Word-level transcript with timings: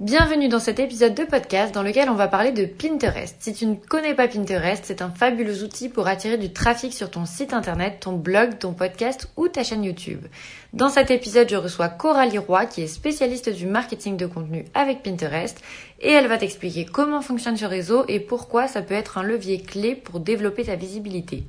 Bienvenue 0.00 0.48
dans 0.48 0.58
cet 0.58 0.80
épisode 0.80 1.14
de 1.14 1.22
podcast 1.22 1.72
dans 1.72 1.84
lequel 1.84 2.10
on 2.10 2.16
va 2.16 2.26
parler 2.26 2.50
de 2.50 2.64
Pinterest. 2.64 3.36
Si 3.38 3.54
tu 3.54 3.64
ne 3.64 3.76
connais 3.76 4.14
pas 4.14 4.26
Pinterest, 4.26 4.82
c'est 4.84 5.02
un 5.02 5.10
fabuleux 5.10 5.62
outil 5.62 5.88
pour 5.88 6.08
attirer 6.08 6.36
du 6.36 6.52
trafic 6.52 6.92
sur 6.92 7.12
ton 7.12 7.24
site 7.26 7.54
internet, 7.54 7.98
ton 8.00 8.14
blog, 8.14 8.58
ton 8.58 8.72
podcast 8.72 9.30
ou 9.36 9.46
ta 9.46 9.62
chaîne 9.62 9.84
YouTube. 9.84 10.26
Dans 10.72 10.88
cet 10.88 11.12
épisode, 11.12 11.48
je 11.48 11.54
reçois 11.54 11.88
Coralie 11.88 12.38
Roy 12.38 12.66
qui 12.66 12.82
est 12.82 12.88
spécialiste 12.88 13.50
du 13.50 13.66
marketing 13.66 14.16
de 14.16 14.26
contenu 14.26 14.64
avec 14.74 15.04
Pinterest 15.04 15.62
et 16.00 16.10
elle 16.10 16.26
va 16.26 16.38
t'expliquer 16.38 16.86
comment 16.86 17.22
fonctionne 17.22 17.56
ce 17.56 17.64
réseau 17.64 18.04
et 18.08 18.18
pourquoi 18.18 18.66
ça 18.66 18.82
peut 18.82 18.94
être 18.94 19.16
un 19.16 19.22
levier 19.22 19.60
clé 19.62 19.94
pour 19.94 20.18
développer 20.18 20.64
ta 20.64 20.74
visibilité. 20.74 21.44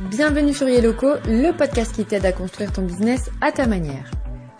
Bienvenue 0.00 0.52
sur 0.52 0.68
Yellowco, 0.68 1.12
le 1.26 1.52
podcast 1.52 1.94
qui 1.94 2.04
t'aide 2.04 2.26
à 2.26 2.32
construire 2.32 2.72
ton 2.72 2.82
business 2.82 3.30
à 3.40 3.52
ta 3.52 3.68
manière. 3.68 4.10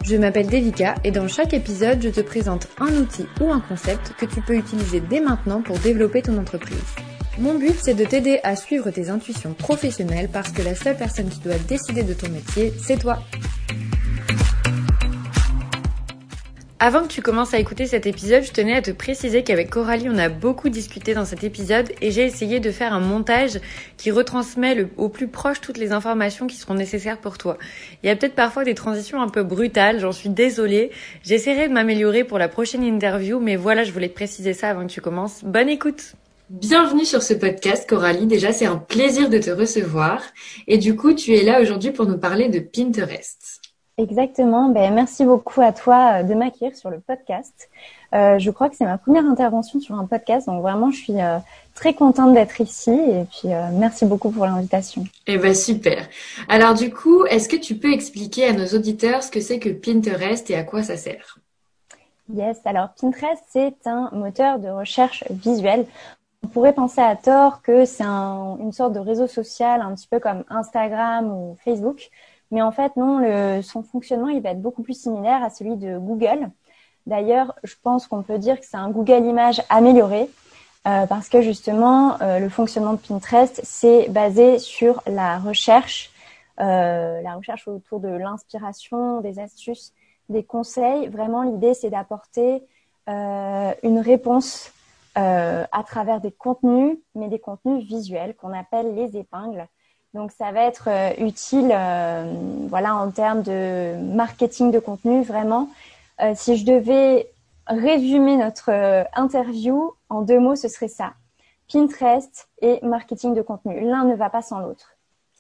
Je 0.05 0.16
m'appelle 0.16 0.48
Devika 0.48 0.96
et 1.02 1.11
dans 1.11 1.29
chaque 1.29 1.55
épisode, 1.55 2.02
je 2.02 2.11
te 2.11 2.21
présente 2.21 2.68
un 2.79 2.95
outil 2.96 3.25
ou 3.41 3.50
un 3.50 3.61
concept 3.61 4.12
que 4.18 4.27
tu 4.27 4.43
peux 4.43 4.54
utiliser 4.54 5.00
dès 5.00 5.21
maintenant 5.21 5.62
pour 5.62 5.79
développer 5.79 6.21
ton 6.21 6.36
entreprise. 6.36 6.76
Mon 7.39 7.54
but, 7.54 7.75
c'est 7.81 7.95
de 7.95 8.04
t'aider 8.04 8.39
à 8.43 8.54
suivre 8.54 8.90
tes 8.90 9.09
intuitions 9.09 9.54
professionnelles 9.54 10.29
parce 10.31 10.53
que 10.53 10.61
la 10.61 10.75
seule 10.75 10.98
personne 10.98 11.31
qui 11.31 11.40
doit 11.40 11.57
décider 11.57 12.03
de 12.03 12.12
ton 12.12 12.29
métier, 12.29 12.75
c'est 12.79 12.98
toi. 12.98 13.21
Avant 16.86 17.00
que 17.00 17.08
tu 17.08 17.22
commences 17.22 17.54
à 17.54 17.58
écouter 17.58 17.86
cet 17.86 18.04
épisode, 18.04 18.43
je 18.43 18.52
tenais 18.52 18.74
à 18.74 18.82
te 18.82 18.90
préciser 18.90 19.42
qu'avec 19.42 19.70
Coralie, 19.70 20.11
on 20.11 20.18
a 20.18 20.29
beaucoup 20.29 20.68
discuté 20.68 21.14
dans 21.14 21.25
cet 21.25 21.42
épisode 21.42 21.90
et 22.02 22.11
j'ai 22.11 22.26
essayé 22.26 22.61
de 22.61 22.70
faire 22.70 22.92
un 22.92 23.00
montage 23.00 23.58
qui 23.96 24.11
retransmet 24.11 24.86
au 24.98 25.08
plus 25.08 25.26
proche 25.28 25.62
toutes 25.62 25.78
les 25.78 25.92
informations 25.92 26.46
qui 26.46 26.56
seront 26.56 26.75
nécessaires 26.75 27.16
pour 27.16 27.39
toi. 27.39 27.56
Il 28.02 28.08
y 28.08 28.11
a 28.11 28.16
peut-être 28.16 28.34
parfois 28.34 28.64
des 28.64 28.75
transitions 28.75 29.22
un 29.22 29.30
peu 29.30 29.42
brutales, 29.42 29.98
j'en 29.98 30.12
suis 30.12 30.28
désolée. 30.28 30.90
J'essaierai 31.22 31.68
de 31.68 31.72
m'améliorer 31.72 32.22
pour 32.22 32.39
la 32.39 32.48
prochaine 32.48 32.83
interview, 32.83 33.41
mais 33.41 33.56
voilà, 33.56 33.83
je 33.83 33.91
voulais 33.91 34.11
te 34.11 34.14
préciser 34.14 34.53
ça 34.53 34.69
avant 34.69 34.86
que 34.86 34.92
tu 34.92 35.00
commences. 35.00 35.42
Bonne 35.42 35.70
écoute 35.70 36.12
Bienvenue 36.50 37.06
sur 37.06 37.22
ce 37.22 37.33
podcast, 37.33 37.89
Coralie. 37.89 38.27
Déjà, 38.27 38.53
c'est 38.53 38.66
un 38.66 38.77
plaisir 38.77 39.31
de 39.31 39.39
te 39.39 39.50
recevoir. 39.50 40.22
Et 40.66 40.77
du 40.77 40.94
coup, 40.97 41.14
tu 41.14 41.34
es 41.34 41.44
là 41.44 41.62
aujourd'hui 41.62 41.92
pour 41.92 42.05
nous 42.05 42.19
parler 42.19 42.50
de 42.50 42.59
Pinterest. 42.59 43.53
Exactement. 43.97 44.70
Ben, 44.70 44.92
merci 44.92 45.25
beaucoup 45.25 45.61
à 45.61 45.73
toi 45.73 46.20
euh, 46.20 46.23
de 46.25 46.34
m'accueillir 46.34 46.77
sur 46.77 46.91
le 46.91 46.98
podcast. 46.98 47.70
Euh, 48.12 48.41
je 48.41 48.50
crois 48.50 48.69
que 48.69 48.75
c'est 48.77 48.84
ma 48.84 48.98
première 48.98 49.25
intervention 49.25 49.81
sur 49.81 49.95
un 49.95 50.06
podcast, 50.06 50.47
donc 50.48 50.62
vraiment, 50.62 50.91
je 50.91 50.97
suis 50.97 51.20
euh, 51.20 51.39
très 51.75 51.95
contente 51.95 52.34
d'être 52.34 52.61
ici 52.61 52.91
et 52.91 53.25
puis 53.25 53.48
merci 53.72 54.05
beaucoup 54.05 54.31
pour 54.31 54.47
l'invitation. 54.47 55.05
Eh 55.27 55.37
ben 55.37 55.55
super. 55.55 56.09
Alors 56.48 56.75
du 56.75 56.92
coup, 56.92 57.25
est-ce 57.27 57.48
que 57.48 57.56
tu 57.56 57.77
peux 57.77 57.92
expliquer 57.92 58.47
à 58.47 58.53
nos 58.53 58.67
auditeurs 58.67 59.25
ce 59.25 59.33
que 59.33 59.41
c'est 59.41 59.59
que 59.59 59.69
Pinterest 59.70 60.48
et 60.50 60.55
à 60.55 60.62
quoi 60.62 60.84
ça 60.84 60.97
sert? 60.97 61.39
Yes. 62.33 62.59
Alors 62.65 62.91
Pinterest, 63.00 63.42
c'est 63.48 63.75
un 63.87 64.11
moteur 64.12 64.61
de 64.61 64.69
recherche 64.69 65.25
visuelle. 65.31 65.87
On 66.45 66.48
pourrait 66.48 66.75
penser 66.75 67.00
à 67.00 67.17
tort 67.17 67.62
que 67.62 67.84
c'est 67.84 68.05
un, 68.05 68.56
une 68.61 68.72
sorte 68.72 68.92
de 68.92 69.00
réseau 69.00 69.27
social, 69.27 69.81
un 69.81 69.95
petit 69.95 70.06
peu 70.06 70.20
comme 70.20 70.45
Instagram 70.48 71.33
ou 71.33 71.56
Facebook. 71.65 72.11
Mais 72.55 72.62
en 72.62 72.70
fait, 72.70 72.97
non, 72.97 73.62
son 73.62 73.83
fonctionnement, 73.83 74.28
il 74.28 74.41
va 74.41 74.50
être 74.50 74.62
beaucoup 74.62 74.83
plus 74.83 74.98
similaire 74.98 75.42
à 75.42 75.50
celui 75.50 75.77
de 75.77 75.98
Google. 75.98 76.50
D'ailleurs, 77.06 77.55
je 77.64 77.74
pense 77.83 78.06
qu'on 78.06 78.22
peut 78.22 78.38
dire 78.38 78.58
que 78.58 78.64
c'est 78.64 78.77
un 78.77 78.91
Google 78.91 79.27
Images 79.27 79.60
amélioré 79.69 80.30
euh, 80.86 81.06
parce 81.06 81.28
que 81.28 81.41
justement, 81.41 82.20
euh, 82.20 82.38
le 82.38 82.48
fonctionnement 82.48 82.92
de 82.92 82.98
Pinterest, 82.98 83.60
c'est 83.62 84.08
basé 84.10 84.58
sur 84.58 85.02
la 85.06 85.38
recherche, 85.38 86.10
euh, 86.60 87.22
la 87.22 87.34
recherche 87.34 87.66
autour 87.69 88.00
de 88.00 88.08
l'inspiration, 88.08 89.20
des 89.20 89.38
astuces, 89.38 89.92
des 90.28 90.44
conseils. 90.44 91.08
Vraiment, 91.08 91.42
l'idée, 91.42 91.75
c'est 91.75 91.91
d'apporter 91.91 92.62
une 93.06 93.98
réponse 93.98 94.72
à 95.14 95.84
travers 95.86 96.22
des 96.22 96.32
contenus, 96.32 96.97
mais 97.14 97.28
des 97.28 97.38
contenus 97.38 97.84
visuels 97.84 98.34
qu'on 98.34 98.52
appelle 98.55 98.94
les 98.94 99.19
épingles. 99.19 99.66
Donc 100.15 100.31
ça 100.31 100.53
va 100.53 100.62
être 100.62 100.88
euh, 100.88 101.11
utile, 101.19 101.72
euh, 101.72 102.33
voilà, 102.69 102.94
en 102.94 103.11
termes 103.11 103.43
de 103.43 103.97
marketing 104.15 104.71
de 104.71 104.78
contenu, 104.78 105.25
vraiment. 105.25 105.69
Euh, 106.22 106.33
si 106.37 106.56
je 106.56 106.65
devais 106.65 107.28
résumer 107.66 108.37
notre 108.37 108.71
interview 109.15 109.93
en 110.09 110.22
deux 110.22 110.38
mots, 110.38 110.55
ce 110.55 110.69
serait 110.69 110.88
ça 110.88 111.15
Pinterest 111.72 112.49
et 112.61 112.78
marketing 112.83 113.34
de 113.34 113.43
contenu. 113.43 113.81
L'un 113.81 114.05
ne 114.05 114.15
va 114.15 114.31
pas 114.31 114.43
sans 114.43 114.61
l'autre. 114.61 114.91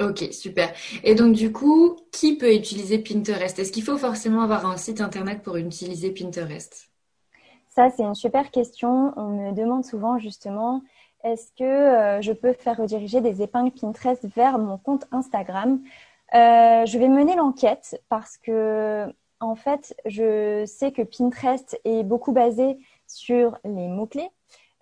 Ok, 0.00 0.24
super. 0.32 0.72
Et 1.04 1.14
donc 1.14 1.34
du 1.34 1.52
coup, 1.52 1.96
qui 2.10 2.36
peut 2.36 2.52
utiliser 2.52 2.98
Pinterest? 2.98 3.56
Est-ce 3.58 3.70
qu'il 3.70 3.84
faut 3.84 3.98
forcément 3.98 4.42
avoir 4.42 4.66
un 4.66 4.76
site 4.76 5.00
internet 5.00 5.42
pour 5.42 5.56
utiliser 5.56 6.10
Pinterest? 6.10 6.88
Ça, 7.68 7.90
c'est 7.90 8.02
une 8.02 8.14
super 8.14 8.50
question. 8.50 9.12
On 9.16 9.28
me 9.28 9.52
demande 9.52 9.84
souvent 9.84 10.18
justement 10.18 10.82
est-ce 11.24 11.50
que 11.52 11.64
euh, 11.64 12.20
je 12.20 12.32
peux 12.32 12.52
faire 12.52 12.76
rediriger 12.76 13.20
des 13.20 13.42
épingles 13.42 13.72
Pinterest 13.72 14.24
vers 14.36 14.58
mon 14.58 14.76
compte 14.78 15.06
Instagram? 15.10 15.80
Euh, 16.34 16.84
Je 16.86 16.98
vais 16.98 17.08
mener 17.08 17.34
l'enquête 17.34 18.00
parce 18.10 18.36
que, 18.36 19.12
en 19.40 19.54
fait, 19.54 19.96
je 20.04 20.64
sais 20.66 20.92
que 20.92 21.02
Pinterest 21.02 21.80
est 21.84 22.04
beaucoup 22.04 22.32
basé 22.32 22.78
sur 23.06 23.58
les 23.64 23.88
mots-clés. 23.88 24.28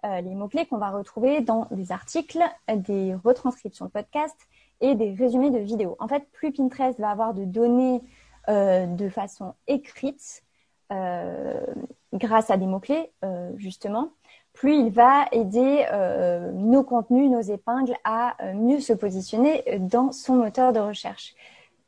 Euh, 0.05 0.21
les 0.21 0.35
mots-clés 0.35 0.67
qu'on 0.67 0.79
va 0.79 0.91
retrouver 0.91 1.41
dans 1.43 1.69
des 1.71 1.93
articles, 1.93 2.43
des 2.75 3.15
retranscriptions 3.25 3.87
de 3.87 3.91
podcasts 3.91 4.49
et 4.81 4.97
des 4.97 5.15
résumés 5.15 5.51
de 5.51 5.59
vidéos. 5.59 5.97
En 6.01 6.09
fait, 6.09 6.29
plus 6.33 6.53
Pinterest 6.53 6.99
va 6.99 7.11
avoir 7.11 7.35
de 7.35 7.45
données 7.45 8.03
de 8.49 9.09
façon 9.09 9.55
écrite, 9.69 10.43
grâce 10.91 12.51
à 12.51 12.57
des 12.57 12.67
mots-clés, 12.67 13.13
justement, 13.55 14.11
plus 14.53 14.75
il 14.75 14.91
va 14.91 15.27
aider 15.33 15.87
euh, 15.93 16.53
nos 16.53 16.83
contenus, 16.83 17.31
nos 17.31 17.41
épingles 17.41 17.97
à 18.05 18.37
euh, 18.43 18.55
mieux 18.55 18.81
se 18.81 18.93
positionner 18.93 19.63
dans 19.79 20.13
son 20.13 20.37
moteur 20.37 20.73
de 20.73 20.81
recherche. 20.81 21.35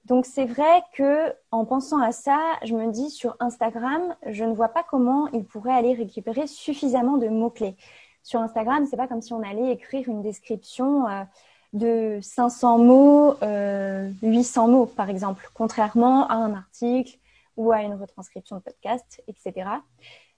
Donc 0.06 0.26
c'est 0.26 0.44
vrai 0.44 0.82
que 0.92 1.32
en 1.50 1.64
pensant 1.64 2.00
à 2.00 2.12
ça, 2.12 2.38
je 2.62 2.74
me 2.74 2.90
dis 2.90 3.10
sur 3.10 3.36
Instagram, 3.40 4.14
je 4.26 4.44
ne 4.44 4.54
vois 4.54 4.68
pas 4.68 4.82
comment 4.82 5.28
il 5.28 5.44
pourrait 5.44 5.72
aller 5.72 5.94
récupérer 5.94 6.46
suffisamment 6.46 7.16
de 7.16 7.28
mots 7.28 7.50
clés. 7.50 7.76
Sur 8.22 8.40
Instagram, 8.40 8.86
c'est 8.88 8.96
pas 8.96 9.08
comme 9.08 9.22
si 9.22 9.32
on 9.32 9.42
allait 9.42 9.72
écrire 9.72 10.08
une 10.08 10.22
description 10.22 11.08
euh, 11.08 11.22
de 11.74 12.18
500 12.22 12.78
mots, 12.78 13.34
800 14.22 14.68
mots 14.68 14.86
par 14.86 15.10
exemple, 15.10 15.50
contrairement 15.54 16.28
à 16.28 16.34
un 16.34 16.54
article 16.54 17.18
ou 17.56 17.72
à 17.72 17.82
une 17.82 17.94
retranscription 17.94 18.56
de 18.56 18.62
podcast, 18.62 19.22
etc. 19.26 19.68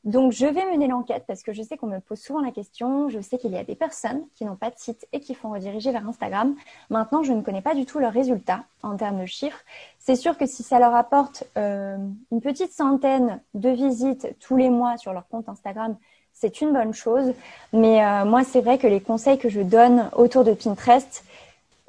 Donc, 0.07 0.31
je 0.31 0.47
vais 0.47 0.65
mener 0.65 0.87
l'enquête 0.87 1.25
parce 1.27 1.43
que 1.43 1.53
je 1.53 1.63
sais 1.63 1.77
qu'on 1.77 1.89
me 1.89 1.99
pose 1.99 2.21
souvent 2.21 2.41
la 2.41 2.53
question. 2.53 3.09
Je 3.09 3.21
sais 3.21 3.39
qu'il 3.39 3.51
y 3.51 3.59
a 3.59 3.65
des 3.65 3.75
personnes 3.75 4.23
qui 4.37 4.45
n'ont 4.45 4.55
pas 4.55 4.71
de 4.71 4.79
site 4.79 5.05
et 5.13 5.19
qui 5.19 5.35
font 5.35 5.51
rediriger 5.51 5.91
vers 5.91 6.09
Instagram. 6.09 6.55
Maintenant, 6.91 7.25
je 7.25 7.33
ne 7.33 7.43
connais 7.43 7.61
pas 7.61 7.75
du 7.75 7.87
tout 7.87 7.99
leurs 7.99 8.13
résultats 8.13 8.63
en 8.85 8.97
termes 8.97 9.21
de 9.21 9.27
chiffres. 9.27 9.59
C'est 9.99 10.15
sûr 10.15 10.39
que 10.39 10.47
si 10.47 10.63
ça 10.63 10.79
leur 10.79 10.95
apporte 10.95 11.43
euh, 11.59 11.97
une 12.31 12.41
petite 12.41 12.73
centaine 12.73 13.41
de 13.55 13.69
visites 13.69 14.29
tous 14.39 14.57
les 14.57 14.71
mois 14.71 14.97
sur 14.97 15.13
leur 15.13 15.27
compte 15.27 15.49
Instagram, 15.49 15.97
c'est 16.33 16.61
une 16.61 16.73
bonne 16.73 16.95
chose. 16.95 17.33
Mais 17.73 18.05
euh, 18.05 18.25
moi, 18.25 18.45
c'est 18.45 18.61
vrai 18.61 18.79
que 18.79 18.87
les 18.87 19.01
conseils 19.01 19.39
que 19.39 19.49
je 19.49 19.61
donne 19.61 20.09
autour 20.15 20.45
de 20.45 20.53
Pinterest, 20.53 21.25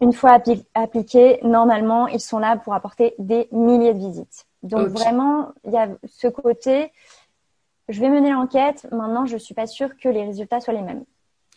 une 0.02 0.14
fois 0.14 0.40
appliqués, 0.74 1.40
normalement, 1.44 2.08
ils 2.08 2.20
sont 2.20 2.40
là 2.40 2.58
pour 2.58 2.74
apporter 2.74 3.14
des 3.20 3.48
milliers 3.52 3.94
de 3.94 4.00
visites. 4.00 4.48
Donc, 4.64 4.88
vraiment, 4.88 5.50
il 5.66 5.74
y 5.74 5.78
a 5.78 5.88
ce 6.08 6.28
côté 6.28 6.92
je 7.90 8.00
vais 8.00 8.10
mener 8.10 8.32
l'enquête. 8.32 8.88
Maintenant, 8.92 9.26
je 9.26 9.38
suis 9.38 9.54
pas 9.54 9.68
sûre 9.68 9.90
que 9.98 10.10
les 10.10 10.24
résultats 10.26 10.60
soient 10.60 10.74
les 10.74 10.82
mêmes. 10.82 11.04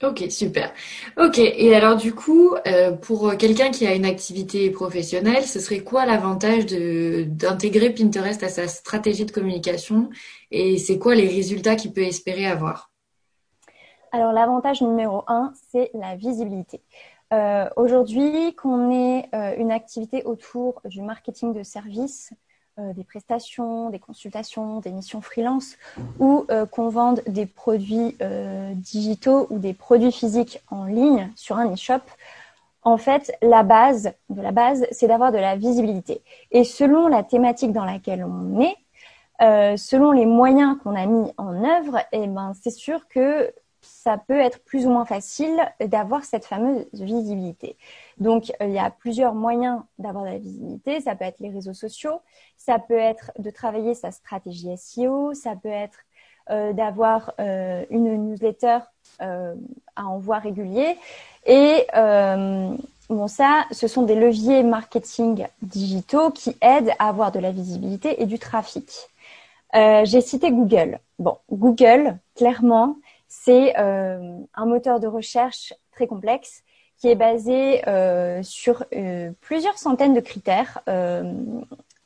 Ok, 0.03 0.25
super. 0.31 0.73
Ok, 1.19 1.39
et 1.39 1.75
alors 1.75 1.95
du 1.97 2.15
coup, 2.15 2.55
euh, 2.67 2.93
pour 2.93 3.37
quelqu'un 3.37 3.71
qui 3.71 3.87
a 3.87 3.95
une 3.95 4.07
activité 4.07 4.71
professionnelle, 4.71 5.45
ce 5.45 5.61
serait 5.61 5.81
quoi 5.81 6.07
l'avantage 6.07 6.65
d'intégrer 6.67 7.91
Pinterest 7.91 8.43
à 8.43 8.49
sa 8.49 8.67
stratégie 8.67 9.27
de 9.27 9.31
communication? 9.31 10.09
Et 10.51 10.79
c'est 10.79 10.99
quoi 10.99 11.15
les 11.15 11.29
résultats 11.29 11.77
qu'il 11.77 11.93
peut 11.93 12.01
espérer 12.01 12.47
avoir? 12.47 12.91
Alors 14.11 14.33
l'avantage 14.33 14.81
numéro 14.81 15.23
un, 15.29 15.53
c'est 15.71 15.91
la 15.93 16.17
visibilité. 16.17 16.81
Euh, 17.35 17.69
aujourd'hui, 17.77 18.55
qu'on 18.57 18.91
ait 18.91 19.29
euh, 19.35 19.55
une 19.59 19.71
activité 19.71 20.25
autour 20.25 20.81
du 20.87 21.03
marketing 21.03 21.53
de 21.53 21.63
services, 21.63 22.33
euh, 22.79 22.93
des 22.93 23.05
prestations, 23.05 23.91
des 23.91 23.99
consultations, 23.99 24.79
des 24.79 24.93
missions 24.93 25.21
freelance 25.21 25.77
ou 26.21 26.47
euh, 26.51 26.67
qu'on 26.67 26.89
vende 26.89 27.21
des 27.27 27.45
produits 27.45 28.17
euh, 28.23 28.73
digitaux 28.75 29.49
ou 29.51 29.59
des 29.59 29.75
produits 29.75 30.13
physiques 30.13 30.63
en 30.71 30.85
ligne 30.85 31.33
sur 31.35 31.57
un 31.57 31.73
e-shop, 31.73 32.03
en 32.83 32.97
fait, 32.97 33.37
la 33.43 33.65
base 33.65 34.13
de 34.29 34.41
la 34.41 34.53
base, 34.53 34.87
c'est 34.93 35.09
d'avoir 35.09 35.33
de 35.33 35.39
la 35.39 35.57
visibilité. 35.57 36.23
Et 36.53 36.65
selon 36.65 37.09
la 37.09 37.23
thématique 37.25 37.73
dans 37.73 37.85
laquelle 37.85 38.25
on 38.25 38.61
est, 38.61 39.77
selon 39.77 40.13
les 40.13 40.25
moyens 40.25 40.79
qu'on 40.83 40.95
a 40.95 41.05
mis 41.07 41.31
en 41.37 41.65
œuvre, 41.65 41.99
eh 42.13 42.27
ben, 42.27 42.53
c'est 42.63 42.71
sûr 42.71 43.09
que 43.09 43.53
ça 44.03 44.17
peut 44.17 44.41
être 44.41 44.65
plus 44.65 44.87
ou 44.87 44.91
moins 44.91 45.05
facile 45.05 45.61
d'avoir 45.79 46.25
cette 46.25 46.47
fameuse 46.47 46.87
visibilité. 46.95 47.77
Donc, 48.17 48.51
euh, 48.61 48.67
il 48.67 48.73
y 48.73 48.79
a 48.79 48.91
plusieurs 48.91 49.35
moyens 49.35 49.83
d'avoir 49.99 50.25
de 50.25 50.31
la 50.31 50.39
visibilité. 50.39 51.03
Ça 51.03 51.15
peut 51.15 51.27
être 51.27 51.39
les 51.41 51.51
réseaux 51.51 51.75
sociaux, 51.75 52.23
ça 52.57 52.79
peut 52.79 52.99
être 52.99 53.31
de 53.39 53.51
travailler 53.51 53.95
sa 53.95 54.11
stratégie 54.11 54.75
SEO, 54.77 55.35
ça 55.35 55.55
peut 55.55 55.69
être 55.69 55.99
d'avoir 56.49 57.33
une 57.39 58.29
newsletter 58.29 58.79
à 59.21 60.05
envoi 60.05 60.41
régulier. 60.41 60.97
Et 61.47 61.87
bon, 61.95 63.29
ça, 63.29 63.67
ce 63.71 63.87
sont 63.87 64.03
des 64.03 64.17
leviers 64.17 64.65
marketing 64.65 65.47
digitaux 65.63 66.33
qui 66.33 66.57
aident 66.61 66.91
à 66.99 67.09
avoir 67.09 67.31
de 67.31 67.39
la 67.39 67.53
visibilité 67.53 68.21
et 68.21 68.27
du 68.27 68.41
trafic. 68.41 68.91
J'ai 69.73 70.21
cité 70.21 70.51
Google. 70.51 70.99
Bon, 71.21 71.37
Google, 71.53 72.19
clairement, 72.35 72.97
c'est 73.33 73.77
un 73.77 74.67
moteur 74.67 74.99
de 75.01 75.07
recherche 75.07 75.73
très 75.93 76.07
complexe 76.07 76.65
qui 77.01 77.09
est 77.09 77.15
basé 77.17 77.87
euh, 77.89 78.43
sur 78.43 78.85
euh, 78.95 79.31
plusieurs 79.41 79.79
centaines 79.79 80.13
de 80.13 80.21
critères. 80.21 80.81
Euh, 80.89 81.33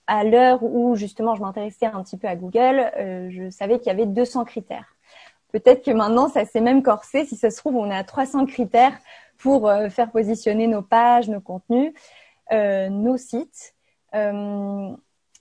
à 0.06 0.22
l'heure 0.22 0.62
où 0.62 0.94
justement 0.94 1.34
je 1.34 1.40
m'intéressais 1.40 1.86
un 1.86 2.02
petit 2.02 2.18
peu 2.18 2.28
à 2.28 2.36
Google, 2.36 2.90
je 3.30 3.48
savais 3.48 3.78
qu'il 3.78 3.86
y 3.86 3.90
avait 3.90 4.04
200 4.04 4.44
critères. 4.44 4.96
Peut-être 5.50 5.82
que 5.82 5.90
maintenant 5.90 6.28
ça 6.28 6.44
s'est 6.44 6.60
même 6.60 6.82
corsé. 6.82 7.24
Si 7.24 7.36
ça 7.36 7.50
se 7.50 7.56
trouve, 7.56 7.76
on 7.76 7.90
à 7.90 8.04
300 8.04 8.44
critères 8.44 8.92
pour 9.38 9.72
faire 9.88 10.10
positionner 10.10 10.66
nos 10.66 10.82
pages, 10.82 11.30
nos 11.30 11.40
contenus, 11.40 11.94
nos 12.52 13.16
sites. 13.16 13.74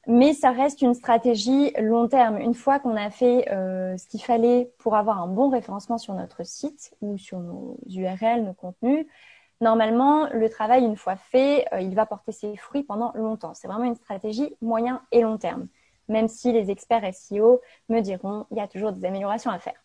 Mais 0.08 0.34
ça 0.34 0.52
reste 0.52 0.82
une 0.82 0.94
stratégie 0.94 1.72
long 1.80 2.08
terme. 2.08 2.38
Une 2.38 2.54
fois 2.54 2.80
qu'on 2.80 2.96
a 2.96 3.10
fait 3.10 3.46
ce 3.48 4.08
qu'il 4.08 4.22
fallait 4.22 4.72
pour 4.78 4.96
avoir 4.96 5.22
un 5.22 5.28
bon 5.28 5.50
référencement 5.50 5.98
sur 5.98 6.14
notre 6.14 6.46
site 6.46 6.94
ou 7.02 7.18
sur 7.18 7.40
nos 7.40 7.78
URL, 7.88 8.44
nos 8.44 8.54
contenus, 8.54 9.06
normalement, 9.64 10.28
le 10.32 10.50
travail, 10.50 10.84
une 10.84 10.98
fois 10.98 11.16
fait, 11.16 11.66
euh, 11.74 11.82
il 11.82 11.96
va 11.96 12.06
porter 12.06 12.32
ses 12.32 12.56
fruits 12.56 12.84
pendant 12.84 13.12
longtemps. 13.16 13.56
C'est 13.56 13.68
vraiment 13.68 13.86
une 13.86 13.96
stratégie 13.96 14.56
moyen 14.62 15.02
et 15.12 15.22
long 15.22 15.38
terme, 15.38 15.68
même 16.08 16.28
si 16.28 16.52
les 16.52 16.70
experts 16.70 17.12
SEO 17.14 17.62
me 17.90 18.02
diront 18.02 18.46
il 18.52 18.58
y 18.58 18.62
a 18.62 18.68
toujours 18.68 18.92
des 18.92 19.06
améliorations 19.06 19.50
à 19.50 19.58
faire. 19.58 19.82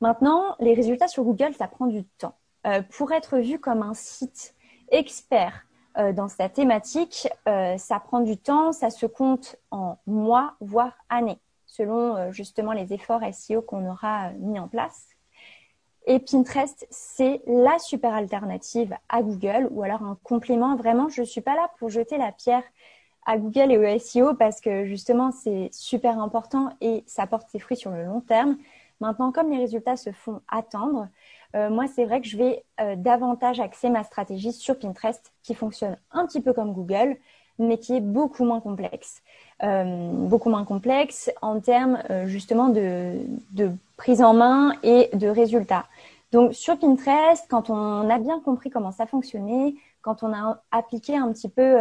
Maintenant, 0.00 0.56
les 0.60 0.72
résultats 0.72 1.08
sur 1.08 1.24
Google, 1.24 1.52
ça 1.52 1.68
prend 1.68 1.86
du 1.86 2.04
temps. 2.04 2.34
Euh, 2.66 2.82
pour 2.90 3.12
être 3.12 3.38
vu 3.38 3.58
comme 3.58 3.82
un 3.82 3.94
site 3.94 4.54
expert 4.90 5.66
euh, 5.98 6.12
dans 6.12 6.28
sa 6.28 6.48
thématique, 6.48 7.28
ça 7.46 8.00
prend 8.00 8.20
du 8.20 8.36
temps, 8.36 8.72
ça 8.72 8.90
se 8.90 9.06
compte 9.06 9.56
en 9.70 9.98
mois, 10.06 10.54
voire 10.60 10.92
années, 11.08 11.40
selon 11.66 12.30
justement 12.32 12.72
les 12.72 12.92
efforts 12.92 13.22
SEO 13.32 13.62
qu'on 13.62 13.88
aura 13.88 14.30
mis 14.38 14.58
en 14.58 14.68
place. 14.68 15.08
Et 16.06 16.18
Pinterest, 16.18 16.86
c'est 16.90 17.42
la 17.46 17.78
super 17.78 18.14
alternative 18.14 18.96
à 19.08 19.22
Google 19.22 19.68
ou 19.70 19.82
alors 19.82 20.02
un 20.02 20.18
complément. 20.22 20.74
Vraiment, 20.76 21.08
je 21.08 21.20
ne 21.20 21.26
suis 21.26 21.40
pas 21.40 21.54
là 21.54 21.70
pour 21.78 21.90
jeter 21.90 22.18
la 22.18 22.32
pierre 22.32 22.64
à 23.26 23.36
Google 23.36 23.70
et 23.70 23.78
au 23.78 23.98
SEO 23.98 24.34
parce 24.34 24.60
que 24.60 24.86
justement, 24.86 25.30
c'est 25.30 25.68
super 25.72 26.18
important 26.18 26.70
et 26.80 27.04
ça 27.06 27.26
porte 27.26 27.48
ses 27.50 27.58
fruits 27.58 27.76
sur 27.76 27.90
le 27.90 28.04
long 28.04 28.20
terme. 28.20 28.56
Maintenant, 29.00 29.32
comme 29.32 29.50
les 29.50 29.58
résultats 29.58 29.96
se 29.96 30.12
font 30.12 30.42
attendre, 30.48 31.08
euh, 31.56 31.70
moi, 31.70 31.86
c'est 31.88 32.04
vrai 32.04 32.20
que 32.20 32.28
je 32.28 32.36
vais 32.36 32.64
euh, 32.80 32.96
davantage 32.96 33.60
axer 33.60 33.90
ma 33.90 34.04
stratégie 34.04 34.52
sur 34.52 34.78
Pinterest 34.78 35.32
qui 35.42 35.54
fonctionne 35.54 35.96
un 36.12 36.26
petit 36.26 36.40
peu 36.40 36.52
comme 36.52 36.72
Google, 36.72 37.16
mais 37.58 37.78
qui 37.78 37.96
est 37.96 38.00
beaucoup 38.00 38.44
moins 38.44 38.60
complexe. 38.60 39.22
Euh, 39.62 40.10
beaucoup 40.12 40.48
moins 40.48 40.64
complexe 40.64 41.30
en 41.42 41.60
termes 41.60 42.02
justement 42.24 42.68
de, 42.68 43.20
prise 43.96 44.22
en 44.22 44.32
main 44.32 44.74
et 44.82 45.10
de 45.14 45.28
résultats. 45.28 45.84
Donc 46.32 46.54
sur 46.54 46.78
Pinterest, 46.78 47.44
quand 47.50 47.68
on 47.68 48.08
a 48.08 48.18
bien 48.18 48.40
compris 48.40 48.70
comment 48.70 48.92
ça 48.92 49.06
fonctionnait, 49.06 49.74
quand 50.00 50.22
on 50.22 50.32
a 50.32 50.62
appliqué 50.70 51.16
un 51.16 51.30
petit 51.32 51.50
peu 51.50 51.78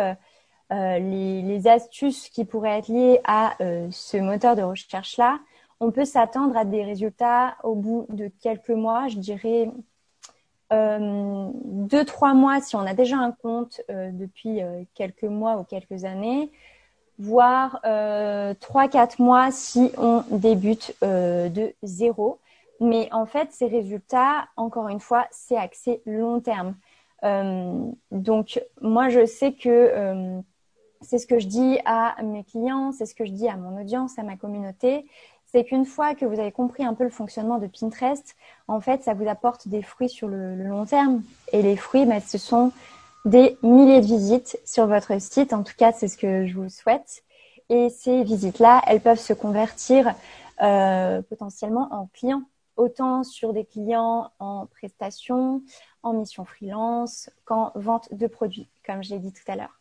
les, 0.71 1.67
astuces 1.67 2.27
qui 2.29 2.43
pourraient 2.43 2.79
être 2.79 2.89
liées 2.89 3.21
à 3.23 3.55
ce 3.91 4.17
moteur 4.17 4.57
de 4.57 4.63
recherche-là, 4.63 5.39
on 5.79 5.91
peut 5.91 6.05
s'attendre 6.05 6.57
à 6.57 6.65
des 6.65 6.83
résultats 6.83 7.57
au 7.63 7.75
bout 7.75 8.05
de 8.09 8.29
quelques 8.41 8.69
mois, 8.69 9.07
je 9.07 9.17
dirais 9.17 9.71
euh, 10.71 11.49
deux, 11.63 12.05
trois 12.05 12.33
mois 12.33 12.61
si 12.61 12.75
on 12.75 12.81
a 12.81 12.93
déjà 12.93 13.17
un 13.17 13.31
compte 13.31 13.81
euh, 13.89 14.11
depuis 14.11 14.61
euh, 14.61 14.83
quelques 14.93 15.23
mois 15.23 15.57
ou 15.57 15.63
quelques 15.63 16.05
années, 16.05 16.51
voire 17.17 17.81
trois, 18.61 18.87
quatre 18.87 19.19
mois 19.19 19.51
si 19.51 19.91
on 19.97 20.23
débute 20.31 20.95
de 21.01 21.73
zéro. 21.83 22.39
Mais 22.79 23.09
en 23.11 23.25
fait, 23.25 23.51
ces 23.51 23.67
résultats, 23.67 24.47
encore 24.55 24.87
une 24.87 25.01
fois, 25.01 25.27
c'est 25.29 25.57
axé 25.57 26.01
long 26.05 26.39
terme. 26.39 26.75
donc, 28.11 28.63
moi, 28.79 29.09
je 29.09 29.25
sais 29.25 29.51
que 29.51 30.41
c'est 31.01 31.17
ce 31.17 31.27
que 31.27 31.39
je 31.39 31.47
dis 31.47 31.77
à 31.83 32.15
mes 32.23 32.45
clients, 32.45 32.93
c'est 32.93 33.05
ce 33.05 33.13
que 33.13 33.25
je 33.25 33.33
dis 33.33 33.49
à 33.49 33.57
mon 33.57 33.81
audience, 33.81 34.17
à 34.17 34.23
ma 34.23 34.37
communauté 34.37 35.05
c'est 35.51 35.63
qu'une 35.63 35.85
fois 35.85 36.13
que 36.13 36.25
vous 36.25 36.39
avez 36.39 36.51
compris 36.51 36.83
un 36.83 36.93
peu 36.93 37.03
le 37.03 37.09
fonctionnement 37.09 37.57
de 37.57 37.67
Pinterest, 37.67 38.35
en 38.67 38.81
fait, 38.81 39.03
ça 39.03 39.13
vous 39.13 39.27
apporte 39.27 39.67
des 39.67 39.81
fruits 39.81 40.09
sur 40.09 40.27
le, 40.27 40.55
long 40.55 40.85
terme. 40.85 41.23
Et 41.51 41.61
les 41.61 41.75
fruits, 41.75 42.05
bah, 42.05 42.19
ce 42.19 42.37
sont 42.37 42.71
des 43.25 43.57
milliers 43.63 44.01
de 44.01 44.05
visites 44.05 44.59
sur 44.63 44.85
votre 44.85 45.19
site. 45.19 45.53
En 45.53 45.63
tout 45.63 45.73
cas, 45.75 45.91
c'est 45.91 46.07
ce 46.07 46.17
que 46.17 46.45
je 46.45 46.53
vous 46.53 46.69
souhaite. 46.69 47.23
Et 47.69 47.89
ces 47.89 48.23
visites-là, 48.23 48.81
elles 48.87 49.01
peuvent 49.01 49.19
se 49.19 49.33
convertir 49.33 50.13
euh, 50.61 51.21
potentiellement 51.23 51.87
en 51.91 52.07
clients, 52.13 52.43
autant 52.77 53.23
sur 53.23 53.53
des 53.53 53.65
clients 53.65 54.31
en 54.39 54.67
prestation, 54.67 55.63
en 56.03 56.13
mission 56.13 56.45
freelance, 56.45 57.29
qu'en 57.45 57.71
vente 57.75 58.13
de 58.13 58.27
produits, 58.27 58.69
comme 58.85 59.03
je 59.03 59.11
l'ai 59.11 59.19
dit 59.19 59.33
tout 59.33 59.51
à 59.51 59.55
l'heure. 59.55 59.78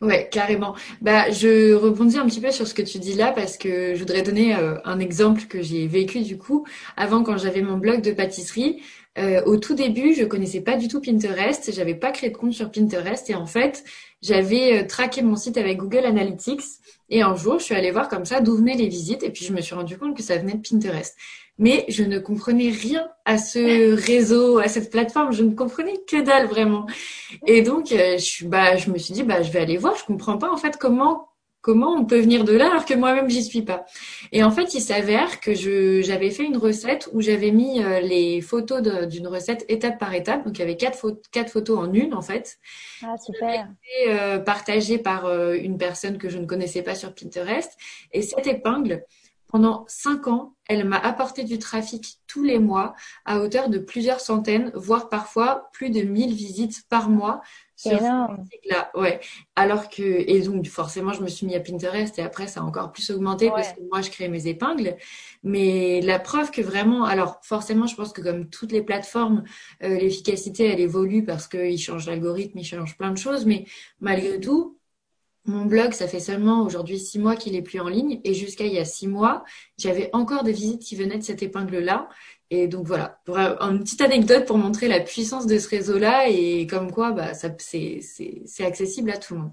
Ouais, 0.00 0.28
carrément. 0.30 0.74
Bah, 1.00 1.30
je 1.30 1.74
rebondis 1.74 2.18
un 2.18 2.26
petit 2.26 2.40
peu 2.40 2.50
sur 2.50 2.66
ce 2.66 2.74
que 2.74 2.82
tu 2.82 2.98
dis 2.98 3.14
là 3.14 3.32
parce 3.32 3.56
que 3.58 3.94
je 3.94 3.98
voudrais 3.98 4.22
donner 4.22 4.54
euh, 4.54 4.76
un 4.84 5.00
exemple 5.00 5.42
que 5.48 5.62
j'ai 5.62 5.86
vécu 5.86 6.20
du 6.20 6.38
coup. 6.38 6.64
Avant, 6.96 7.22
quand 7.22 7.36
j'avais 7.36 7.62
mon 7.62 7.76
blog 7.76 8.00
de 8.02 8.12
pâtisserie, 8.12 8.82
euh, 9.18 9.42
au 9.44 9.56
tout 9.56 9.74
début, 9.74 10.14
je 10.14 10.24
connaissais 10.24 10.60
pas 10.60 10.76
du 10.76 10.88
tout 10.88 11.00
Pinterest, 11.00 11.72
j'avais 11.72 11.94
pas 11.94 12.12
créé 12.12 12.30
de 12.30 12.36
compte 12.36 12.52
sur 12.52 12.70
Pinterest 12.70 13.28
et 13.30 13.34
en 13.34 13.46
fait, 13.46 13.84
j'avais 14.22 14.82
euh, 14.82 14.86
traqué 14.86 15.22
mon 15.22 15.36
site 15.36 15.56
avec 15.56 15.78
Google 15.78 16.04
Analytics 16.04 16.62
et 17.10 17.22
un 17.22 17.34
jour, 17.34 17.58
je 17.58 17.64
suis 17.64 17.74
allée 17.74 17.90
voir 17.90 18.08
comme 18.08 18.24
ça 18.24 18.40
d'où 18.40 18.56
venaient 18.56 18.76
les 18.76 18.88
visites 18.88 19.22
et 19.22 19.30
puis 19.30 19.44
je 19.44 19.52
me 19.52 19.60
suis 19.60 19.74
rendu 19.74 19.98
compte 19.98 20.16
que 20.16 20.22
ça 20.22 20.36
venait 20.36 20.54
de 20.54 20.66
Pinterest 20.68 21.16
mais 21.58 21.84
je 21.88 22.04
ne 22.04 22.18
comprenais 22.18 22.70
rien 22.70 23.08
à 23.24 23.36
ce 23.36 23.94
réseau, 24.06 24.58
à 24.58 24.68
cette 24.68 24.90
plateforme. 24.90 25.32
Je 25.32 25.42
ne 25.42 25.54
comprenais 25.54 25.98
que 26.06 26.22
dalle 26.22 26.46
vraiment. 26.46 26.86
Et 27.46 27.62
donc, 27.62 27.92
euh, 27.92 28.16
je, 28.16 28.46
bah, 28.46 28.76
je 28.76 28.90
me 28.90 28.98
suis 28.98 29.12
dit, 29.12 29.24
bah, 29.24 29.42
je 29.42 29.50
vais 29.50 29.58
aller 29.58 29.76
voir. 29.76 29.96
Je 29.96 30.04
comprends 30.04 30.38
pas 30.38 30.50
en 30.50 30.56
fait 30.56 30.76
comment 30.78 31.28
comment 31.60 31.92
on 31.92 32.04
peut 32.04 32.20
venir 32.20 32.44
de 32.44 32.52
là 32.52 32.70
alors 32.70 32.84
que 32.84 32.94
moi-même 32.94 33.28
j'y 33.28 33.42
suis 33.42 33.62
pas. 33.62 33.84
Et 34.32 34.42
en 34.42 34.50
fait, 34.50 34.74
il 34.74 34.80
s'avère 34.80 35.40
que 35.40 35.54
j'avais 35.54 36.30
fait 36.30 36.44
une 36.44 36.56
recette 36.56 37.08
où 37.12 37.20
j'avais 37.20 37.50
mis 37.50 37.82
euh, 37.82 38.00
les 38.00 38.40
photos 38.40 38.82
d'une 39.08 39.26
recette 39.26 39.64
étape 39.68 39.98
par 39.98 40.14
étape. 40.14 40.44
Donc 40.44 40.58
il 40.58 40.60
y 40.60 40.64
avait 40.64 40.76
quatre, 40.76 41.20
quatre 41.32 41.50
photos 41.50 41.78
en 41.78 41.92
une 41.92 42.14
en 42.14 42.22
fait. 42.22 42.58
Ah 43.02 43.16
super. 43.16 43.68
Euh, 44.08 44.38
partagée 44.38 44.98
par 44.98 45.26
euh, 45.26 45.54
une 45.54 45.78
personne 45.78 46.18
que 46.18 46.28
je 46.28 46.38
ne 46.38 46.46
connaissais 46.46 46.82
pas 46.82 46.94
sur 46.94 47.14
Pinterest. 47.14 47.76
Et 48.12 48.22
cette 48.22 48.46
épingle, 48.46 49.04
pendant 49.48 49.84
cinq 49.88 50.28
ans, 50.28 50.54
elle 50.68 50.84
m'a 50.84 50.98
apporté 50.98 51.44
du 51.44 51.58
trafic 51.58 52.18
tous 52.26 52.44
les 52.44 52.58
mois 52.58 52.94
à 53.24 53.40
hauteur 53.40 53.70
de 53.70 53.78
plusieurs 53.78 54.20
centaines, 54.20 54.70
voire 54.74 55.08
parfois 55.08 55.70
plus 55.72 55.90
de 55.90 56.02
1000 56.02 56.34
visites 56.34 56.86
par 56.88 57.08
mois 57.08 57.40
sur 57.74 57.92
là 58.00 58.90
Ouais. 58.94 59.20
Alors 59.56 59.88
que 59.88 60.02
et 60.02 60.40
donc 60.42 60.66
forcément 60.66 61.12
je 61.12 61.22
me 61.22 61.28
suis 61.28 61.46
mis 61.46 61.54
à 61.54 61.60
Pinterest 61.60 62.18
et 62.18 62.22
après 62.22 62.48
ça 62.48 62.60
a 62.60 62.64
encore 62.64 62.92
plus 62.92 63.10
augmenté 63.10 63.50
parce 63.50 63.72
que 63.72 63.80
moi 63.90 64.02
je 64.02 64.10
crée 64.10 64.28
mes 64.28 64.46
épingles. 64.46 64.96
Mais 65.42 66.00
la 66.02 66.18
preuve 66.18 66.50
que 66.50 66.60
vraiment, 66.60 67.04
alors 67.04 67.40
forcément 67.42 67.86
je 67.86 67.94
pense 67.94 68.12
que 68.12 68.20
comme 68.20 68.50
toutes 68.50 68.72
les 68.72 68.82
plateformes, 68.82 69.44
euh, 69.82 69.96
l'efficacité 69.96 70.66
elle 70.66 70.80
évolue 70.80 71.24
parce 71.24 71.46
qu'ils 71.48 71.78
changent 71.78 72.06
l'algorithme, 72.06 72.58
ils 72.58 72.64
changent 72.64 72.98
plein 72.98 73.12
de 73.12 73.18
choses. 73.18 73.46
Mais 73.46 73.64
malgré 74.00 74.40
tout, 74.40 74.77
mon 75.48 75.64
blog, 75.64 75.92
ça 75.92 76.06
fait 76.06 76.20
seulement 76.20 76.62
aujourd'hui 76.62 76.98
six 76.98 77.18
mois 77.18 77.36
qu'il 77.36 77.56
est 77.56 77.62
plus 77.62 77.80
en 77.80 77.88
ligne 77.88 78.20
et 78.24 78.34
jusqu'à 78.34 78.64
il 78.64 78.72
y 78.72 78.78
a 78.78 78.84
six 78.84 79.08
mois, 79.08 79.44
j'avais 79.78 80.10
encore 80.12 80.44
des 80.44 80.52
visites 80.52 80.82
qui 80.82 80.96
venaient 80.96 81.18
de 81.18 81.22
cette 81.22 81.42
épingle-là. 81.42 82.08
Et 82.50 82.66
donc 82.66 82.86
voilà, 82.86 83.20
pour 83.26 83.36
une 83.36 83.80
petite 83.80 84.00
anecdote 84.00 84.46
pour 84.46 84.56
montrer 84.56 84.88
la 84.88 85.00
puissance 85.00 85.46
de 85.46 85.58
ce 85.58 85.68
réseau-là 85.68 86.28
et 86.28 86.66
comme 86.66 86.90
quoi 86.90 87.12
bah, 87.12 87.34
c'est 87.34 88.64
accessible 88.64 89.10
à 89.10 89.18
tout 89.18 89.34
le 89.34 89.40
monde. 89.40 89.52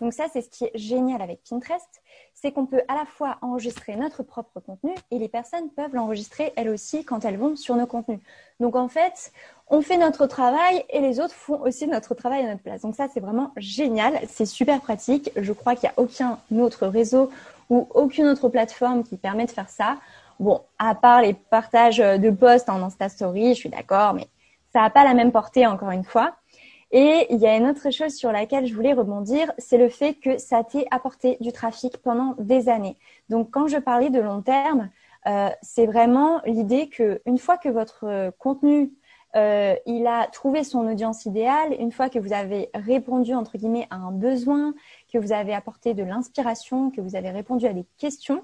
Donc 0.00 0.12
ça, 0.12 0.26
c'est 0.32 0.42
ce 0.42 0.48
qui 0.48 0.64
est 0.64 0.70
génial 0.76 1.20
avec 1.22 1.40
Pinterest, 1.48 1.88
c'est 2.36 2.52
qu'on 2.52 2.66
peut 2.66 2.82
à 2.86 2.94
la 2.94 3.06
fois 3.06 3.38
enregistrer 3.40 3.96
notre 3.96 4.22
propre 4.22 4.60
contenu 4.60 4.92
et 5.10 5.18
les 5.18 5.26
personnes 5.26 5.70
peuvent 5.70 5.94
l'enregistrer 5.94 6.52
elles 6.56 6.68
aussi 6.68 7.02
quand 7.02 7.24
elles 7.24 7.38
vont 7.38 7.56
sur 7.56 7.74
nos 7.76 7.86
contenus. 7.86 8.20
Donc 8.60 8.76
en 8.76 8.88
fait, 8.88 9.32
on 9.68 9.80
fait 9.80 9.96
notre 9.96 10.26
travail 10.26 10.84
et 10.90 11.00
les 11.00 11.18
autres 11.18 11.34
font 11.34 11.58
aussi 11.62 11.88
notre 11.88 12.14
travail 12.14 12.44
à 12.44 12.50
notre 12.50 12.62
place. 12.62 12.82
Donc 12.82 12.94
ça, 12.94 13.08
c'est 13.12 13.20
vraiment 13.20 13.52
génial, 13.56 14.20
c'est 14.28 14.44
super 14.44 14.82
pratique. 14.82 15.30
Je 15.34 15.52
crois 15.54 15.74
qu'il 15.74 15.88
n'y 15.88 15.94
a 15.96 16.02
aucun 16.02 16.38
autre 16.60 16.86
réseau 16.86 17.30
ou 17.70 17.88
aucune 17.94 18.26
autre 18.26 18.50
plateforme 18.50 19.02
qui 19.02 19.16
permet 19.16 19.46
de 19.46 19.50
faire 19.50 19.70
ça. 19.70 19.96
Bon, 20.38 20.60
à 20.78 20.94
part 20.94 21.22
les 21.22 21.32
partages 21.32 21.96
de 21.96 22.30
posts 22.30 22.68
en 22.68 22.82
Insta 22.82 23.08
Story, 23.08 23.54
je 23.54 23.60
suis 23.60 23.70
d'accord, 23.70 24.12
mais 24.12 24.28
ça 24.74 24.82
n'a 24.82 24.90
pas 24.90 25.04
la 25.04 25.14
même 25.14 25.32
portée 25.32 25.66
encore 25.66 25.90
une 25.90 26.04
fois. 26.04 26.34
Et 26.98 27.26
il 27.28 27.36
y 27.36 27.46
a 27.46 27.54
une 27.54 27.66
autre 27.66 27.90
chose 27.90 28.14
sur 28.14 28.32
laquelle 28.32 28.64
je 28.64 28.74
voulais 28.74 28.94
rebondir, 28.94 29.52
c'est 29.58 29.76
le 29.76 29.90
fait 29.90 30.14
que 30.14 30.38
ça 30.38 30.64
t'ait 30.64 30.86
apporté 30.90 31.36
du 31.40 31.52
trafic 31.52 31.98
pendant 31.98 32.34
des 32.38 32.70
années. 32.70 32.96
Donc 33.28 33.50
quand 33.50 33.66
je 33.66 33.76
parlais 33.76 34.08
de 34.08 34.18
long 34.18 34.40
terme, 34.40 34.88
c'est 35.60 35.84
vraiment 35.84 36.40
l'idée 36.46 36.88
que 36.88 37.20
une 37.26 37.36
fois 37.36 37.58
que 37.58 37.68
votre 37.68 38.30
contenu 38.38 38.94
il 39.34 40.06
a 40.06 40.26
trouvé 40.28 40.64
son 40.64 40.86
audience 40.86 41.26
idéale, 41.26 41.76
une 41.78 41.92
fois 41.92 42.08
que 42.08 42.18
vous 42.18 42.32
avez 42.32 42.70
répondu 42.72 43.34
entre 43.34 43.58
guillemets 43.58 43.86
à 43.90 43.96
un 43.96 44.10
besoin, 44.10 44.72
que 45.12 45.18
vous 45.18 45.32
avez 45.32 45.52
apporté 45.52 45.92
de 45.92 46.02
l'inspiration, 46.02 46.90
que 46.90 47.02
vous 47.02 47.14
avez 47.14 47.28
répondu 47.28 47.66
à 47.66 47.74
des 47.74 47.84
questions, 47.98 48.42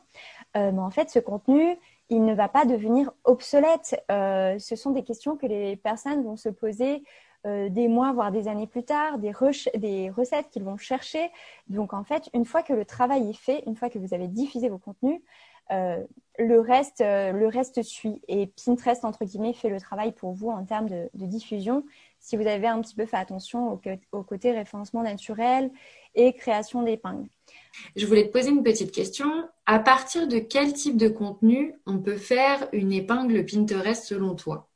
ben, 0.53 0.79
en 0.79 0.91
fait 0.91 1.09
ce 1.09 1.21
contenu 1.21 1.79
il 2.13 2.27
ne 2.27 2.35
va 2.35 2.49
pas 2.49 2.67
devenir 2.67 3.11
obsolète. 3.25 4.05
Euh, 4.11 4.59
ce 4.59 4.77
sont 4.77 4.91
des 4.91 5.03
questions 5.03 5.37
que 5.37 5.47
les 5.47 5.77
personnes 5.77 6.23
vont 6.23 6.37
se 6.37 6.51
poser 6.51 7.03
euh, 7.47 7.69
des 7.69 7.89
mois, 7.89 8.13
voire 8.13 8.31
des 8.31 8.47
années 8.47 8.67
plus 8.67 8.85
tard, 8.85 9.19
des, 9.19 9.33
des 9.77 10.11
recettes 10.11 10.49
qu'ils 10.51 10.63
vont 10.63 10.77
chercher. 10.77 11.31
Donc 11.69 11.93
en 11.93 12.05
fait, 12.05 12.31
une 12.35 12.45
fois 12.45 12.63
que 12.63 12.73
le 12.73 12.85
travail 12.85 13.31
est 13.31 13.39
fait, 13.39 13.63
une 13.67 13.77
fois 13.77 13.91
que 13.91 13.99
vous 13.99 14.15
avez 14.15 14.29
diffusé 14.29 14.69
vos 14.69 14.79
contenus, 14.79 15.21
euh, 15.73 16.03
le 16.39 16.61
reste, 16.61 17.01
le 17.01 17.47
reste 17.47 17.83
suit. 17.83 18.21
Et 18.29 18.47
Pinterest 18.47 19.05
entre 19.05 19.25
guillemets 19.25 19.55
fait 19.55 19.69
le 19.71 19.81
travail 19.81 20.13
pour 20.13 20.33
vous 20.33 20.51
en 20.51 20.65
termes 20.65 20.89
de, 20.89 21.09
diffusion. 21.15 21.85
Si 22.21 22.37
vous 22.37 22.47
avez 22.47 22.67
un 22.69 22.81
petit 22.81 22.95
peu 22.95 23.07
fait 23.07 23.17
attention 23.17 23.73
au, 23.73 23.81
au 24.13 24.23
côté 24.23 24.53
référencement 24.53 25.03
naturel 25.03 25.71
et 26.15 26.33
création 26.33 26.83
d'épingles. 26.83 27.27
Je 27.97 28.07
voulais 28.07 28.27
te 28.27 28.33
poser 28.33 28.51
une 28.51 28.63
petite 28.63 28.93
question. 28.93 29.29
À 29.67 29.79
partir 29.79 30.29
de 30.29 30.39
quel 30.39 30.73
type 30.73 30.97
de 30.97 31.09
contenu 31.09 31.75
on 31.87 31.99
peut 31.99 32.17
faire 32.17 32.69
une 32.73 32.93
épingle 32.93 33.45
Pinterest 33.45 34.05
selon 34.05 34.35
toi? 34.35 34.69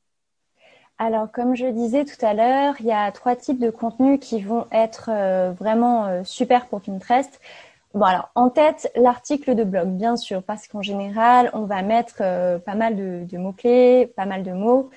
Alors, 0.99 1.31
comme 1.31 1.55
je 1.55 1.67
disais 1.67 2.05
tout 2.05 2.25
à 2.25 2.33
l'heure, 2.33 2.75
il 2.81 2.87
y 2.87 2.93
a 2.93 3.13
trois 3.13 3.37
types 3.37 3.59
de 3.59 3.71
contenus 3.71 4.19
qui 4.21 4.41
vont 4.41 4.67
être 4.73 5.11
euh, 5.13 5.53
vraiment 5.53 6.07
euh, 6.07 6.25
super 6.25 6.67
pour 6.67 6.81
Pinterest. 6.81 7.39
Bon, 7.95 8.05
alors, 8.05 8.31
en 8.35 8.49
tête, 8.49 8.91
l'article 8.97 9.55
de 9.55 9.65
blog, 9.65 9.89
bien 9.89 10.17
sûr, 10.17 10.43
parce 10.43 10.69
qu'en 10.69 10.83
général, 10.83 11.51
on 11.53 11.65
va 11.65 11.83
mettre 11.83 12.17
euh, 12.21 12.59
pas 12.59 12.75
mal 12.75 12.97
de, 12.97 13.25
de 13.25 13.39
mots-clés, 13.39 14.13
pas 14.17 14.25
mal 14.25 14.43
de 14.43 14.53
mots. 14.53 14.91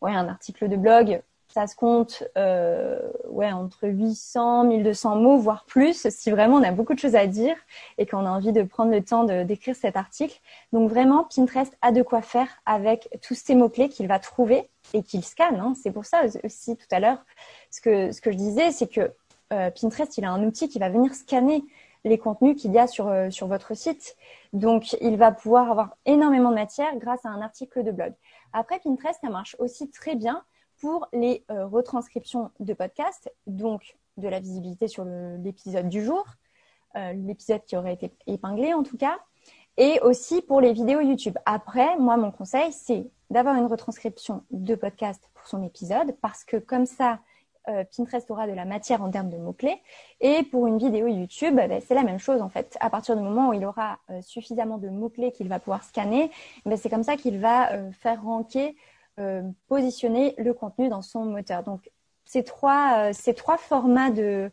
Ouais, 0.00 0.12
un 0.12 0.28
article 0.28 0.68
de 0.68 0.76
blog, 0.76 1.22
ça 1.52 1.66
se 1.66 1.76
compte 1.76 2.24
euh, 2.38 2.98
ouais, 3.28 3.52
entre 3.52 3.86
800, 3.86 4.64
1200 4.64 5.16
mots, 5.16 5.38
voire 5.38 5.64
plus, 5.66 6.08
si 6.08 6.30
vraiment 6.30 6.56
on 6.56 6.62
a 6.62 6.72
beaucoup 6.72 6.94
de 6.94 6.98
choses 6.98 7.14
à 7.14 7.26
dire 7.26 7.56
et 7.98 8.06
qu'on 8.06 8.24
a 8.24 8.30
envie 8.30 8.52
de 8.52 8.62
prendre 8.62 8.90
le 8.90 9.04
temps 9.04 9.24
d'écrire 9.24 9.76
cet 9.76 9.96
article. 9.96 10.40
Donc 10.72 10.88
vraiment, 10.88 11.24
Pinterest 11.24 11.76
a 11.82 11.92
de 11.92 12.02
quoi 12.02 12.22
faire 12.22 12.48
avec 12.64 13.08
tous 13.22 13.34
ces 13.34 13.54
mots-clés 13.54 13.90
qu'il 13.90 14.08
va 14.08 14.18
trouver 14.18 14.70
et 14.94 15.02
qu'il 15.02 15.24
scanne. 15.24 15.56
Hein. 15.56 15.74
C'est 15.80 15.90
pour 15.90 16.06
ça 16.06 16.22
aussi 16.42 16.76
tout 16.76 16.86
à 16.90 17.00
l'heure, 17.00 17.24
ce 17.70 17.80
que, 17.80 18.12
ce 18.12 18.20
que 18.20 18.32
je 18.32 18.36
disais, 18.36 18.70
c'est 18.70 18.88
que 18.88 19.12
euh, 19.52 19.70
Pinterest, 19.70 20.16
il 20.16 20.24
a 20.24 20.30
un 20.30 20.42
outil 20.44 20.68
qui 20.68 20.78
va 20.78 20.88
venir 20.88 21.14
scanner 21.14 21.62
les 22.04 22.18
contenus 22.18 22.60
qu'il 22.60 22.72
y 22.72 22.78
a 22.78 22.86
sur, 22.86 23.08
euh, 23.08 23.30
sur 23.30 23.46
votre 23.46 23.76
site. 23.76 24.16
Donc, 24.54 24.96
il 25.00 25.16
va 25.16 25.32
pouvoir 25.32 25.70
avoir 25.70 25.96
énormément 26.06 26.50
de 26.50 26.56
matière 26.56 26.96
grâce 26.96 27.24
à 27.24 27.28
un 27.28 27.42
article 27.42 27.84
de 27.84 27.92
blog. 27.92 28.12
Après, 28.52 28.80
Pinterest, 28.80 29.20
ça 29.20 29.30
marche 29.30 29.54
aussi 29.58 29.90
très 29.90 30.14
bien 30.14 30.42
pour 30.82 31.08
les 31.12 31.44
euh, 31.50 31.64
retranscriptions 31.64 32.50
de 32.58 32.74
podcast, 32.74 33.32
donc 33.46 33.96
de 34.16 34.26
la 34.26 34.40
visibilité 34.40 34.88
sur 34.88 35.04
l'épisode 35.04 35.88
du 35.88 36.04
jour, 36.04 36.26
euh, 36.96 37.12
l'épisode 37.12 37.64
qui 37.64 37.76
aurait 37.76 37.94
été 37.94 38.12
épinglé 38.26 38.74
en 38.74 38.82
tout 38.82 38.96
cas, 38.96 39.16
et 39.76 40.00
aussi 40.00 40.42
pour 40.42 40.60
les 40.60 40.72
vidéos 40.72 41.00
YouTube. 41.00 41.38
Après, 41.46 41.96
moi, 41.98 42.16
mon 42.16 42.32
conseil, 42.32 42.72
c'est 42.72 43.06
d'avoir 43.30 43.54
une 43.54 43.66
retranscription 43.66 44.42
de 44.50 44.74
podcast 44.74 45.30
pour 45.34 45.46
son 45.46 45.62
épisode, 45.62 46.16
parce 46.20 46.42
que 46.42 46.56
comme 46.56 46.86
ça, 46.86 47.20
euh, 47.68 47.84
Pinterest 47.96 48.28
aura 48.32 48.48
de 48.48 48.52
la 48.52 48.64
matière 48.64 49.04
en 49.04 49.10
termes 49.12 49.30
de 49.30 49.36
mots-clés. 49.36 49.80
Et 50.20 50.42
pour 50.42 50.66
une 50.66 50.78
vidéo 50.78 51.06
YouTube, 51.06 51.54
ben, 51.54 51.80
c'est 51.86 51.94
la 51.94 52.02
même 52.02 52.18
chose 52.18 52.42
en 52.42 52.48
fait. 52.48 52.76
À 52.80 52.90
partir 52.90 53.16
du 53.16 53.22
moment 53.22 53.50
où 53.50 53.52
il 53.52 53.64
aura 53.64 54.00
suffisamment 54.20 54.78
de 54.78 54.88
mots-clés 54.88 55.30
qu'il 55.30 55.48
va 55.48 55.60
pouvoir 55.60 55.84
scanner, 55.84 56.32
ben, 56.66 56.76
c'est 56.76 56.90
comme 56.90 57.04
ça 57.04 57.16
qu'il 57.16 57.38
va 57.38 57.70
faire 57.92 58.20
ranker 58.24 58.74
positionner 59.66 60.34
le 60.38 60.54
contenu 60.54 60.88
dans 60.88 61.02
son 61.02 61.24
moteur. 61.24 61.62
Donc, 61.62 61.90
ces 62.24 62.44
trois, 62.44 63.08
euh, 63.08 63.12
ces 63.12 63.34
trois 63.34 63.58
formats 63.58 64.10
de, 64.10 64.50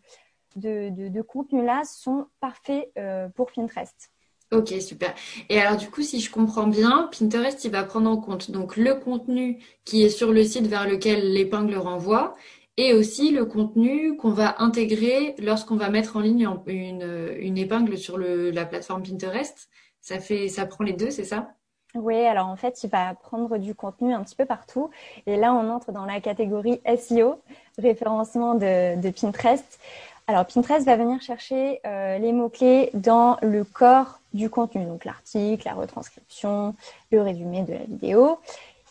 de, 0.55 0.89
de, 0.89 1.21
contenu-là 1.21 1.83
sont 1.85 2.27
parfaits 2.39 2.91
euh, 2.97 3.29
pour 3.29 3.51
Pinterest. 3.51 4.11
Ok, 4.51 4.73
super. 4.81 5.13
Et 5.49 5.59
alors 5.61 5.77
du 5.77 5.89
coup, 5.89 6.01
si 6.01 6.19
je 6.19 6.31
comprends 6.31 6.67
bien, 6.67 7.09
Pinterest, 7.17 7.63
il 7.65 7.71
va 7.71 7.83
prendre 7.83 8.09
en 8.09 8.17
compte 8.17 8.49
donc 8.49 8.77
le 8.77 8.95
contenu 8.95 9.63
qui 9.85 10.03
est 10.03 10.09
sur 10.09 10.33
le 10.33 10.43
site 10.43 10.65
vers 10.65 10.87
lequel 10.87 11.33
l'épingle 11.33 11.75
renvoie 11.77 12.35
et 12.75 12.93
aussi 12.93 13.29
le 13.29 13.45
contenu 13.45 14.17
qu'on 14.17 14.31
va 14.31 14.59
intégrer 14.59 15.35
lorsqu'on 15.37 15.75
va 15.75 15.89
mettre 15.89 16.17
en 16.17 16.21
ligne 16.21 16.49
une, 16.65 17.35
une 17.39 17.57
épingle 17.59 17.95
sur 17.97 18.17
la 18.17 18.65
plateforme 18.65 19.03
Pinterest. 19.03 19.69
Ça 20.01 20.19
fait, 20.19 20.47
ça 20.47 20.65
prend 20.65 20.83
les 20.83 20.93
deux, 20.93 21.11
c'est 21.11 21.25
ça? 21.25 21.53
Oui, 21.95 22.23
alors 22.25 22.47
en 22.47 22.55
fait, 22.55 22.83
il 22.83 22.89
va 22.89 23.15
prendre 23.15 23.57
du 23.57 23.73
contenu 23.73 24.13
un 24.13 24.21
petit 24.23 24.35
peu 24.35 24.45
partout. 24.45 24.91
Et 25.25 25.37
là, 25.37 25.53
on 25.53 25.69
entre 25.71 25.91
dans 25.91 26.05
la 26.05 26.21
catégorie 26.21 26.81
SEO, 26.97 27.41
référencement 27.79 28.53
de, 28.53 29.09
Pinterest. 29.09 29.79
Alors, 30.27 30.45
Pinterest 30.45 30.85
va 30.85 30.95
venir 30.95 31.19
chercher 31.21 31.79
euh, 31.87 32.19
les 32.19 32.31
mots-clés 32.31 32.91
dans 32.93 33.37
le 33.41 33.63
corps 33.63 34.19
du 34.33 34.51
contenu, 34.51 34.85
donc 34.85 35.03
l'article, 35.03 35.65
la 35.65 35.73
retranscription, 35.73 36.75
le 37.11 37.21
résumé 37.23 37.63
de 37.63 37.73
la 37.73 37.79
vidéo. 37.79 38.37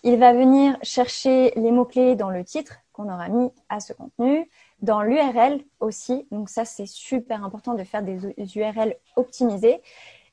Il 0.02 0.18
va 0.18 0.32
venir 0.32 0.76
chercher 0.82 1.52
les 1.54 1.70
mots-clés 1.70 2.16
dans 2.16 2.30
le 2.30 2.42
titre 2.42 2.80
qu'on 2.92 3.04
aura 3.04 3.28
mis 3.28 3.50
à 3.68 3.78
ce 3.78 3.92
contenu, 3.92 4.50
dans 4.82 5.02
l'URL 5.02 5.60
aussi. 5.78 6.26
Donc 6.32 6.48
ça, 6.48 6.64
c'est 6.64 6.86
super 6.86 7.44
important 7.44 7.74
de 7.74 7.84
faire 7.84 8.02
des 8.02 8.18
URL 8.56 8.96
optimisées. 9.14 9.80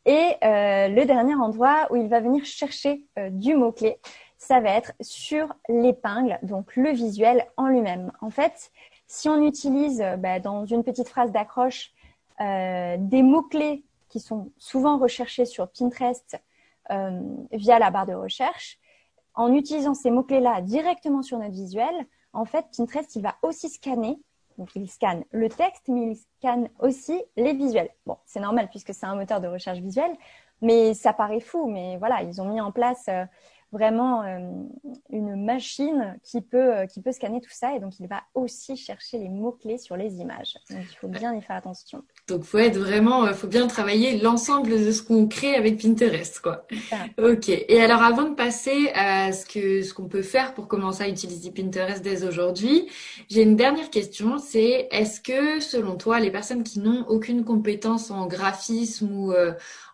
Et 0.05 0.35
euh, 0.43 0.87
le 0.87 1.05
dernier 1.05 1.35
endroit 1.35 1.87
où 1.89 1.95
il 1.95 2.07
va 2.07 2.19
venir 2.19 2.45
chercher 2.45 3.03
euh, 3.17 3.29
du 3.31 3.55
mot-clé, 3.55 3.99
ça 4.37 4.59
va 4.59 4.69
être 4.71 4.93
sur 5.01 5.53
l'épingle, 5.67 6.37
donc 6.43 6.75
le 6.75 6.91
visuel 6.91 7.47
en 7.57 7.67
lui-même. 7.67 8.11
En 8.21 8.29
fait, 8.29 8.71
si 9.07 9.29
on 9.29 9.43
utilise 9.43 10.01
euh, 10.01 10.15
bah, 10.15 10.39
dans 10.39 10.65
une 10.65 10.83
petite 10.83 11.09
phrase 11.09 11.31
d'accroche 11.31 11.91
des 12.37 13.23
mots-clés 13.23 13.85
qui 14.09 14.19
sont 14.19 14.51
souvent 14.57 14.97
recherchés 14.97 15.45
sur 15.45 15.69
Pinterest 15.69 16.37
via 16.89 17.79
la 17.79 17.91
barre 17.91 18.07
de 18.07 18.13
recherche, 18.13 18.77
en 19.35 19.53
utilisant 19.53 19.93
ces 19.93 20.11
mots-clés-là 20.11 20.59
directement 20.59 21.21
sur 21.21 21.39
notre 21.39 21.53
visuel, 21.53 21.93
en 22.33 22.43
fait, 22.43 22.65
Pinterest, 22.75 23.15
il 23.15 23.21
va 23.21 23.37
aussi 23.41 23.69
scanner 23.69 24.17
donc, 24.57 24.75
il 24.75 24.89
scanne 24.89 25.23
le 25.31 25.49
texte, 25.49 25.87
mais 25.87 26.11
il 26.11 26.15
scanne 26.15 26.69
aussi 26.79 27.21
les 27.35 27.53
visuels. 27.53 27.89
Bon, 28.05 28.17
c'est 28.25 28.39
normal 28.39 28.69
puisque 28.69 28.93
c'est 28.93 29.05
un 29.05 29.15
moteur 29.15 29.41
de 29.41 29.47
recherche 29.47 29.79
visuelle, 29.79 30.15
mais 30.61 30.93
ça 30.93 31.13
paraît 31.13 31.39
fou. 31.39 31.67
Mais 31.67 31.97
voilà, 31.97 32.23
ils 32.23 32.41
ont 32.41 32.45
mis 32.45 32.61
en 32.61 32.71
place 32.71 33.05
euh, 33.09 33.25
vraiment 33.75 34.23
euh, 34.23 34.39
une 35.09 35.35
machine 35.43 36.17
qui 36.23 36.39
peut, 36.39 36.75
euh, 36.75 36.85
qui 36.85 37.01
peut 37.01 37.11
scanner 37.11 37.41
tout 37.41 37.51
ça 37.51 37.75
et 37.75 37.79
donc 37.79 37.99
il 37.99 38.07
va 38.07 38.23
aussi 38.33 38.77
chercher 38.77 39.17
les 39.17 39.27
mots-clés 39.27 39.77
sur 39.77 39.97
les 39.97 40.15
images. 40.15 40.57
Donc 40.69 40.85
il 40.89 40.95
faut 40.95 41.09
bien 41.09 41.35
y 41.35 41.41
faire 41.41 41.57
attention. 41.57 42.01
Donc 42.27 42.43
faut 42.43 42.57
être 42.57 42.77
vraiment, 42.77 43.25
faut 43.33 43.47
bien 43.47 43.67
travailler 43.67 44.17
l'ensemble 44.19 44.69
de 44.69 44.91
ce 44.91 45.03
qu'on 45.03 45.27
crée 45.27 45.55
avec 45.55 45.81
Pinterest, 45.81 46.39
quoi. 46.39 46.65
Ok. 47.17 47.49
Et 47.49 47.81
alors 47.81 48.01
avant 48.01 48.23
de 48.23 48.35
passer 48.35 48.89
à 48.95 49.33
ce 49.33 49.45
que 49.45 49.81
ce 49.81 49.93
qu'on 49.93 50.07
peut 50.07 50.21
faire 50.21 50.53
pour 50.53 50.67
commencer 50.67 51.03
à 51.03 51.09
utiliser 51.09 51.51
Pinterest 51.51 52.01
dès 52.01 52.25
aujourd'hui, 52.25 52.87
j'ai 53.29 53.43
une 53.43 53.57
dernière 53.57 53.89
question. 53.89 54.37
C'est 54.37 54.87
est-ce 54.91 55.19
que 55.19 55.59
selon 55.59 55.97
toi, 55.97 56.21
les 56.21 56.31
personnes 56.31 56.63
qui 56.63 56.79
n'ont 56.79 57.05
aucune 57.09 57.43
compétence 57.43 58.09
en 58.09 58.25
graphisme 58.25 59.11
ou 59.11 59.33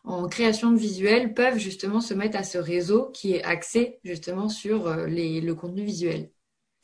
en 0.03 0.27
création 0.27 0.71
de 0.71 0.77
visuels 0.77 1.33
peuvent 1.33 1.57
justement 1.57 2.01
se 2.01 2.13
mettre 2.13 2.37
à 2.37 2.43
ce 2.43 2.57
réseau 2.57 3.09
qui 3.11 3.33
est 3.33 3.43
axé 3.43 3.99
justement 4.03 4.49
sur 4.49 4.87
euh, 4.87 5.07
le 5.07 5.53
contenu 5.53 5.83
visuel 5.83 6.31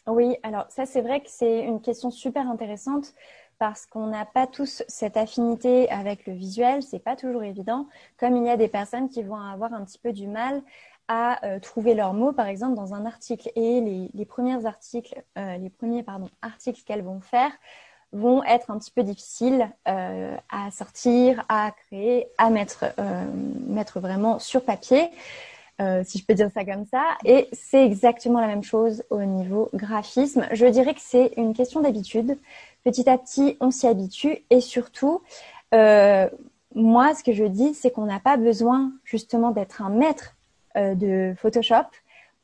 Oui, 0.08 0.36
alors 0.44 0.66
ça 0.70 0.86
c'est 0.86 1.02
vrai 1.02 1.22
que 1.22 1.30
c'est 1.30 1.62
une 1.62 1.82
question 1.82 2.12
super 2.12 2.48
intéressante 2.50 3.14
parce 3.60 3.86
qu'on 3.86 4.08
n'a 4.08 4.26
pas 4.26 4.48
tous 4.48 4.84
cette 4.88 5.18
affinité 5.18 5.90
avec 5.90 6.28
le 6.28 6.34
visuel, 6.34 6.84
c'est 6.84 7.00
pas 7.00 7.16
toujours 7.16 7.44
évident, 7.44 7.88
comme 8.18 8.36
il 8.38 8.46
y 8.46 8.50
a 8.50 8.58
des 8.58 8.68
personnes 8.68 9.10
qui 9.10 9.24
vont 9.24 9.36
avoir 9.36 9.74
un 9.74 9.84
petit 9.84 9.98
peu 10.00 10.14
du 10.14 10.28
mal 10.28 10.62
à 11.08 11.46
euh, 11.46 11.60
trouver 11.60 11.96
leurs 11.96 12.14
mots, 12.14 12.34
par 12.34 12.48
exemple, 12.48 12.76
dans 12.76 12.94
un 12.94 13.06
article. 13.06 13.50
Et 13.56 13.82
les, 13.82 14.12
les 14.14 14.26
premiers 14.26 14.66
articles, 14.66 15.24
euh, 15.38 15.58
les 15.58 15.70
premiers 15.70 16.06
articles 16.42 16.84
qu'elles 16.86 17.04
vont 17.04 17.22
faire 17.22 17.52
vont 18.14 18.44
être 18.44 18.72
un 18.72 18.78
petit 18.78 18.92
peu 18.92 19.04
difficiles 19.04 19.70
euh, 19.88 20.36
à 20.50 20.72
sortir, 20.72 21.44
à 21.50 21.72
créer, 21.72 22.28
à 22.38 22.50
mettre, 22.50 22.86
euh, 23.00 23.26
vraiment 23.96 24.40
sur 24.40 24.64
papier, 24.64 25.10
euh, 25.82 26.04
si 26.06 26.18
je 26.18 26.26
peux 26.26 26.34
dire 26.34 26.50
ça 26.54 26.64
comme 26.66 26.86
ça. 26.86 27.04
Et 27.26 27.50
c'est 27.52 27.86
exactement 27.86 28.40
la 28.40 28.48
même 28.48 28.64
chose 28.64 29.04
au 29.10 29.22
niveau 29.24 29.70
graphisme. 29.74 30.48
Je 30.52 30.66
dirais 30.66 30.94
que 30.94 31.02
c'est 31.02 31.34
une 31.38 31.54
question 31.54 31.82
d'habitude. 31.82 32.38
Petit 32.84 33.10
à 33.10 33.18
petit, 33.18 33.58
on 33.60 33.72
s'y 33.72 33.88
habitue 33.88 34.40
et 34.50 34.62
surtout, 34.62 35.22
moi, 35.74 37.16
ce 37.16 37.24
que 37.24 37.34
je 37.34 37.44
dis, 37.44 37.74
c'est 37.74 37.92
qu'on 37.92 38.06
n'a 38.06 38.20
pas 38.20 38.38
besoin 38.38 38.92
justement 39.04 39.52
d'être 39.52 39.82
un 39.82 39.90
maître 39.90 40.36
de 40.76 41.34
Photoshop 41.38 41.88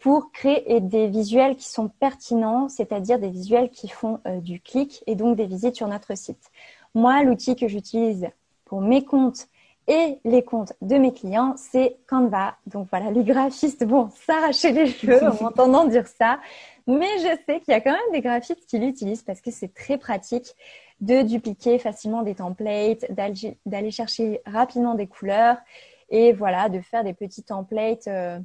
pour 0.03 0.33
créer 0.33 0.81
des 0.81 1.07
visuels 1.07 1.55
qui 1.55 1.69
sont 1.69 1.88
pertinents, 1.88 2.67
c'est-à-dire 2.67 3.19
des 3.19 3.29
visuels 3.29 3.69
qui 3.69 3.88
font 3.88 4.19
euh, 4.27 4.41
du 4.41 4.60
clic 4.60 5.01
et 5.07 5.15
donc 5.15 5.38
des 5.38 5.45
visites 5.45 5.77
sur 5.77 5.88
notre 5.88 6.17
site. 6.17 6.51
Moi, 6.93 7.24
l'outil 7.24 7.55
que 7.55 7.69
j'utilise 7.69 8.27
pour 8.65 8.81
mes 8.81 9.05
comptes 9.05 9.48
et 9.88 10.17
les 10.25 10.43
comptes 10.43 10.74
de 10.81 10.98
mes 10.98 11.13
clients, 11.13 11.53
c'est 11.55 11.95
Canva. 12.05 12.57
Donc 12.67 12.89
voilà, 12.89 13.12
les 13.12 13.24
graphistes 13.24 13.86
vont 13.86 14.10
s'arracher 14.25 14.74
les 14.74 14.88
cheveux 14.88 15.24
en 15.24 15.36
m'entendant 15.41 15.86
dire 15.86 16.07
ça. 16.07 16.38
Mais 16.86 17.19
je 17.19 17.38
sais 17.45 17.62
qu'il 17.62 17.74
y 17.74 17.77
a 17.77 17.79
quand 17.79 17.93
même 17.93 18.12
des 18.12 18.19
graphistes 18.19 18.65
qui 18.65 18.79
l'utilisent 18.79 19.24
parce 19.24 19.39
que 19.39 19.51
c'est 19.51 19.74
très 19.74 19.98
pratique 19.98 20.53
de 21.00 21.22
dupliquer 21.22 21.79
facilement 21.79 22.24
des 22.24 22.36
templates, 22.36 23.05
d'aller 23.10 23.91
chercher 23.91 24.41
rapidement 24.45 24.95
des 24.95 25.07
couleurs 25.07 25.55
et 26.10 26.33
voilà, 26.33 26.67
de 26.67 26.81
faire 26.81 27.05
des 27.05 27.13
petits 27.13 27.43
templates 27.43 28.10
euh, 28.10 28.38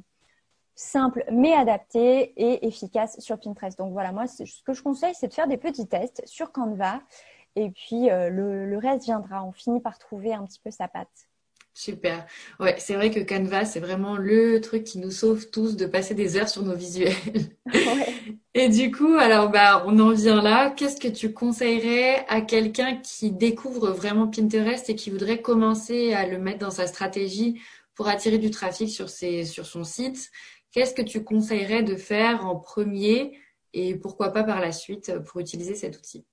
simples 0.79 1.23
mais 1.31 1.53
adaptés 1.53 2.33
et 2.37 2.65
efficaces 2.67 3.19
sur 3.19 3.39
Pinterest. 3.39 3.77
Donc 3.77 3.93
voilà, 3.93 4.11
moi, 4.11 4.27
ce 4.27 4.43
que 4.63 4.73
je 4.73 4.81
conseille, 4.81 5.13
c'est 5.13 5.27
de 5.27 5.33
faire 5.33 5.47
des 5.47 5.57
petits 5.57 5.87
tests 5.87 6.21
sur 6.25 6.51
Canva 6.51 7.01
et 7.55 7.69
puis 7.71 8.09
euh, 8.09 8.29
le 8.29 8.77
reste 8.77 9.05
viendra. 9.05 9.43
On 9.43 9.51
finit 9.51 9.81
par 9.81 9.97
trouver 9.99 10.33
un 10.33 10.45
petit 10.45 10.59
peu 10.63 10.71
sa 10.71 10.87
patte. 10.87 11.29
Super. 11.79 12.25
Ouais, 12.59 12.75
c'est 12.77 12.95
vrai 12.95 13.09
que 13.09 13.21
Canva, 13.21 13.63
c'est 13.63 13.79
vraiment 13.79 14.17
le 14.17 14.59
truc 14.59 14.83
qui 14.83 14.97
nous 14.97 15.11
sauve 15.11 15.49
tous 15.49 15.77
de 15.77 15.85
passer 15.85 16.13
des 16.13 16.35
heures 16.35 16.49
sur 16.49 16.61
nos 16.61 16.75
visuels. 16.75 17.13
Et 18.53 18.67
du 18.67 18.91
coup, 18.91 19.13
alors 19.13 19.49
bah, 19.49 19.85
on 19.87 19.97
en 19.99 20.11
vient 20.11 20.41
là. 20.41 20.71
Qu'est-ce 20.71 20.99
que 20.99 21.07
tu 21.07 21.31
conseillerais 21.31 22.25
à 22.27 22.41
quelqu'un 22.41 22.97
qui 22.97 23.31
découvre 23.31 23.91
vraiment 23.91 24.27
Pinterest 24.27 24.89
et 24.89 24.95
qui 24.95 25.09
voudrait 25.09 25.41
commencer 25.41 26.13
à 26.13 26.27
le 26.27 26.37
mettre 26.37 26.59
dans 26.59 26.69
sa 26.69 26.85
stratégie 26.85 27.61
pour 27.95 28.09
attirer 28.09 28.39
du 28.39 28.49
trafic 28.49 28.89
sur 28.89 29.07
ses, 29.07 29.45
sur 29.45 29.65
son 29.65 29.85
site? 29.85 30.31
Qu'est-ce 30.71 30.93
que 30.93 31.01
tu 31.01 31.23
conseillerais 31.23 31.83
de 31.83 31.95
faire 31.95 32.45
en 32.45 32.55
premier 32.55 33.37
et 33.73 33.95
pourquoi 33.95 34.31
pas 34.31 34.43
par 34.43 34.59
la 34.59 34.71
suite 34.71 35.17
pour 35.19 35.39
utiliser 35.39 35.75
cet 35.75 35.97
outil? 35.97 36.25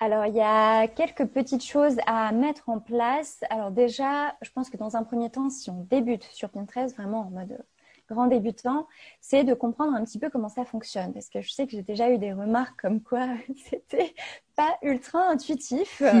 Alors, 0.00 0.26
il 0.26 0.34
y 0.34 0.40
a 0.40 0.86
quelques 0.86 1.26
petites 1.26 1.64
choses 1.64 1.96
à 2.06 2.30
mettre 2.30 2.68
en 2.68 2.78
place. 2.78 3.40
Alors 3.50 3.72
déjà, 3.72 4.36
je 4.42 4.50
pense 4.50 4.70
que 4.70 4.76
dans 4.76 4.96
un 4.96 5.02
premier 5.02 5.28
temps, 5.28 5.50
si 5.50 5.70
on 5.70 5.86
débute 5.90 6.22
sur 6.22 6.50
Pinterest, 6.50 6.94
vraiment 6.94 7.22
en 7.22 7.30
mode 7.30 7.58
grand 8.08 8.26
débutant, 8.26 8.86
c'est 9.20 9.44
de 9.44 9.54
comprendre 9.54 9.94
un 9.94 10.04
petit 10.04 10.18
peu 10.18 10.30
comment 10.30 10.48
ça 10.48 10.64
fonctionne. 10.64 11.12
Parce 11.12 11.28
que 11.28 11.40
je 11.40 11.50
sais 11.50 11.66
que 11.66 11.72
j'ai 11.72 11.82
déjà 11.82 12.10
eu 12.10 12.18
des 12.18 12.32
remarques 12.32 12.80
comme 12.80 13.00
quoi 13.00 13.26
c'était 13.70 14.14
pas 14.56 14.76
ultra 14.82 15.20
intuitif. 15.28 16.02
Euh, 16.02 16.12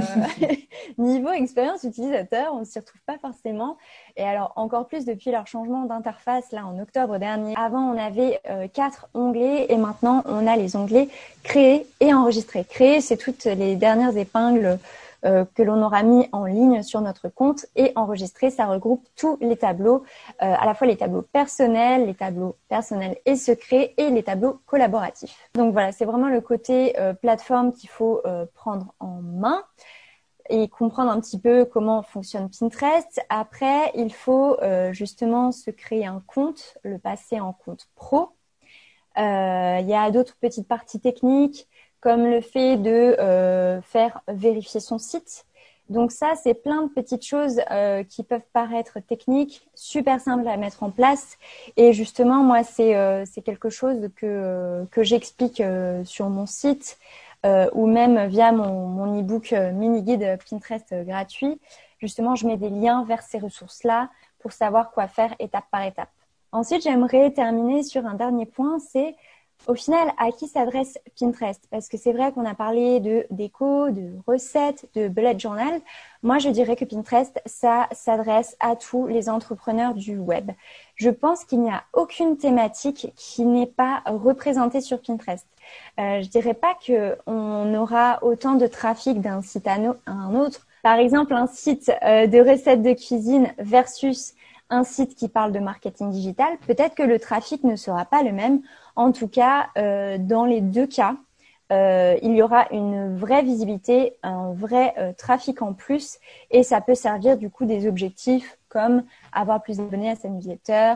niveau 0.98 1.30
expérience 1.30 1.82
utilisateur, 1.82 2.54
on 2.54 2.60
ne 2.60 2.64
s'y 2.64 2.78
retrouve 2.78 3.00
pas 3.04 3.18
forcément. 3.18 3.76
Et 4.16 4.22
alors, 4.22 4.52
encore 4.54 4.86
plus 4.86 5.04
depuis 5.04 5.32
leur 5.32 5.46
changement 5.46 5.84
d'interface, 5.84 6.52
là, 6.52 6.64
en 6.64 6.78
octobre 6.78 7.18
dernier. 7.18 7.54
Avant, 7.56 7.82
on 7.90 7.98
avait 7.98 8.40
euh, 8.48 8.68
quatre 8.68 9.08
onglets 9.14 9.66
et 9.68 9.76
maintenant, 9.76 10.22
on 10.26 10.46
a 10.46 10.56
les 10.56 10.76
onglets 10.76 11.08
créer 11.42 11.86
et 12.00 12.14
enregistrer. 12.14 12.64
Créer, 12.64 13.00
c'est 13.00 13.16
toutes 13.16 13.44
les 13.44 13.74
dernières 13.74 14.16
épingles 14.16 14.78
euh, 15.24 15.44
que 15.54 15.64
l'on 15.64 15.82
aura 15.82 16.04
mis 16.04 16.28
en 16.30 16.44
ligne 16.44 16.82
sur 16.84 17.00
notre 17.00 17.28
compte 17.28 17.66
et 17.74 17.92
enregistré. 17.96 18.50
Ça 18.50 18.66
regroupe 18.66 19.04
tous 19.16 19.36
les 19.40 19.56
tableaux, 19.56 20.04
euh, 20.42 20.54
à 20.56 20.64
la 20.64 20.74
fois 20.74 20.86
les 20.86 20.96
tableaux 20.96 21.22
personnels, 21.22 22.06
les 22.06 22.14
tableaux 22.14 22.56
personnels 22.68 23.18
et 23.26 23.34
secrets 23.34 23.94
et 23.96 24.10
les 24.10 24.22
tableaux 24.22 24.60
collaboratifs. 24.66 25.50
Donc 25.54 25.72
voilà, 25.72 25.90
c'est 25.90 26.04
vraiment 26.04 26.28
le 26.28 26.40
côté 26.40 26.98
euh, 27.00 27.14
plateforme 27.14 27.72
qu'il 27.72 27.88
faut 27.88 28.22
prendre 28.54 28.94
en 29.00 29.20
main 29.22 29.64
et 30.50 30.68
comprendre 30.68 31.10
un 31.10 31.20
petit 31.20 31.38
peu 31.38 31.64
comment 31.64 32.02
fonctionne 32.02 32.48
Pinterest. 32.48 33.20
Après, 33.28 33.90
il 33.94 34.12
faut 34.12 34.56
justement 34.92 35.52
se 35.52 35.70
créer 35.70 36.06
un 36.06 36.22
compte, 36.26 36.78
le 36.82 36.98
passer 36.98 37.40
en 37.40 37.52
compte 37.52 37.88
pro. 37.94 38.30
Il 39.16 39.86
y 39.86 39.94
a 39.94 40.10
d'autres 40.10 40.36
petites 40.40 40.68
parties 40.68 41.00
techniques 41.00 41.68
comme 42.00 42.26
le 42.26 42.40
fait 42.40 42.76
de 42.76 43.16
euh, 43.18 43.80
faire 43.82 44.20
vérifier 44.28 44.80
son 44.80 44.98
site. 44.98 45.44
Donc 45.88 46.12
ça, 46.12 46.34
c'est 46.42 46.54
plein 46.54 46.82
de 46.82 46.88
petites 46.88 47.24
choses 47.24 47.60
euh, 47.70 48.04
qui 48.04 48.22
peuvent 48.22 48.46
paraître 48.52 49.00
techniques, 49.00 49.66
super 49.74 50.20
simples 50.20 50.46
à 50.46 50.56
mettre 50.58 50.82
en 50.82 50.90
place. 50.90 51.38
Et 51.76 51.94
justement, 51.94 52.42
moi, 52.42 52.62
c'est 52.62 52.94
euh, 52.94 53.24
quelque 53.44 53.70
chose 53.70 54.10
que, 54.16 54.84
que 54.90 55.02
j'explique 55.02 55.62
sur 56.04 56.28
mon 56.28 56.46
site 56.46 56.98
ou 57.72 57.86
même 57.86 58.26
via 58.26 58.52
mon, 58.52 58.86
mon 58.86 59.18
e-book 59.20 59.52
mini-guide 59.52 60.38
Pinterest 60.50 60.92
gratuit. 61.06 61.58
Justement, 61.98 62.34
je 62.34 62.46
mets 62.46 62.58
des 62.58 62.68
liens 62.68 63.04
vers 63.04 63.22
ces 63.22 63.38
ressources-là 63.38 64.10
pour 64.40 64.52
savoir 64.52 64.90
quoi 64.90 65.08
faire 65.08 65.34
étape 65.38 65.64
par 65.70 65.84
étape. 65.84 66.10
Ensuite, 66.52 66.82
j'aimerais 66.82 67.30
terminer 67.30 67.82
sur 67.82 68.06
un 68.06 68.14
dernier 68.14 68.46
point, 68.46 68.78
c'est 68.78 69.14
au 69.66 69.74
final, 69.74 70.12
à 70.16 70.30
qui 70.32 70.46
s'adresse 70.46 70.98
Pinterest? 71.18 71.62
Parce 71.70 71.88
que 71.88 71.96
c'est 71.96 72.12
vrai 72.12 72.32
qu'on 72.32 72.46
a 72.46 72.54
parlé 72.54 73.00
de 73.00 73.26
déco, 73.30 73.90
de 73.90 74.12
recettes, 74.26 74.88
de 74.94 75.08
bullet 75.08 75.38
journal. 75.38 75.80
Moi, 76.22 76.38
je 76.38 76.48
dirais 76.48 76.76
que 76.76 76.84
Pinterest, 76.84 77.40
ça 77.44 77.88
s'adresse 77.92 78.56
à 78.60 78.76
tous 78.76 79.06
les 79.06 79.28
entrepreneurs 79.28 79.94
du 79.94 80.16
web. 80.16 80.50
Je 80.94 81.10
pense 81.10 81.44
qu'il 81.44 81.60
n'y 81.60 81.70
a 81.70 81.84
aucune 81.92 82.36
thématique 82.36 83.12
qui 83.16 83.44
n'est 83.44 83.66
pas 83.66 84.02
représentée 84.06 84.80
sur 84.80 85.00
Pinterest. 85.00 85.46
Euh, 86.00 86.22
je 86.22 86.28
dirais 86.28 86.54
pas 86.54 86.74
qu'on 86.86 87.74
aura 87.74 88.22
autant 88.22 88.54
de 88.54 88.66
trafic 88.66 89.20
d'un 89.20 89.42
site 89.42 89.66
à, 89.66 89.76
un 90.06 90.34
autre. 90.34 90.66
Par 90.82 90.98
exemple, 90.98 91.34
un 91.34 91.46
site 91.46 91.92
euh, 92.02 92.26
de 92.26 92.38
recettes 92.38 92.82
de 92.82 92.92
cuisine 92.92 93.52
versus 93.58 94.34
un 94.70 94.84
site 94.84 95.14
qui 95.14 95.28
parle 95.28 95.52
de 95.52 95.58
marketing 95.58 96.10
digital, 96.10 96.58
peut-être 96.66 96.94
que 96.94 97.02
le 97.02 97.18
trafic 97.18 97.64
ne 97.64 97.76
sera 97.76 98.04
pas 98.04 98.22
le 98.22 98.32
même. 98.32 98.60
En 98.96 99.12
tout 99.12 99.28
cas, 99.28 99.68
euh, 99.78 100.18
dans 100.18 100.44
les 100.44 100.60
deux 100.60 100.86
cas, 100.86 101.16
euh, 101.72 102.16
il 102.22 102.34
y 102.34 102.42
aura 102.42 102.66
une 102.70 103.16
vraie 103.16 103.42
visibilité, 103.42 104.16
un 104.22 104.52
vrai 104.52 104.94
euh, 104.98 105.12
trafic 105.12 105.62
en 105.62 105.74
plus, 105.74 106.18
et 106.50 106.62
ça 106.62 106.80
peut 106.80 106.94
servir 106.94 107.36
du 107.36 107.50
coup 107.50 107.66
des 107.66 107.86
objectifs 107.86 108.58
comme 108.68 109.04
avoir 109.32 109.62
plus 109.62 109.78
d'abonnés 109.78 110.10
à 110.10 110.16
sa 110.16 110.28
newsletter, 110.28 110.94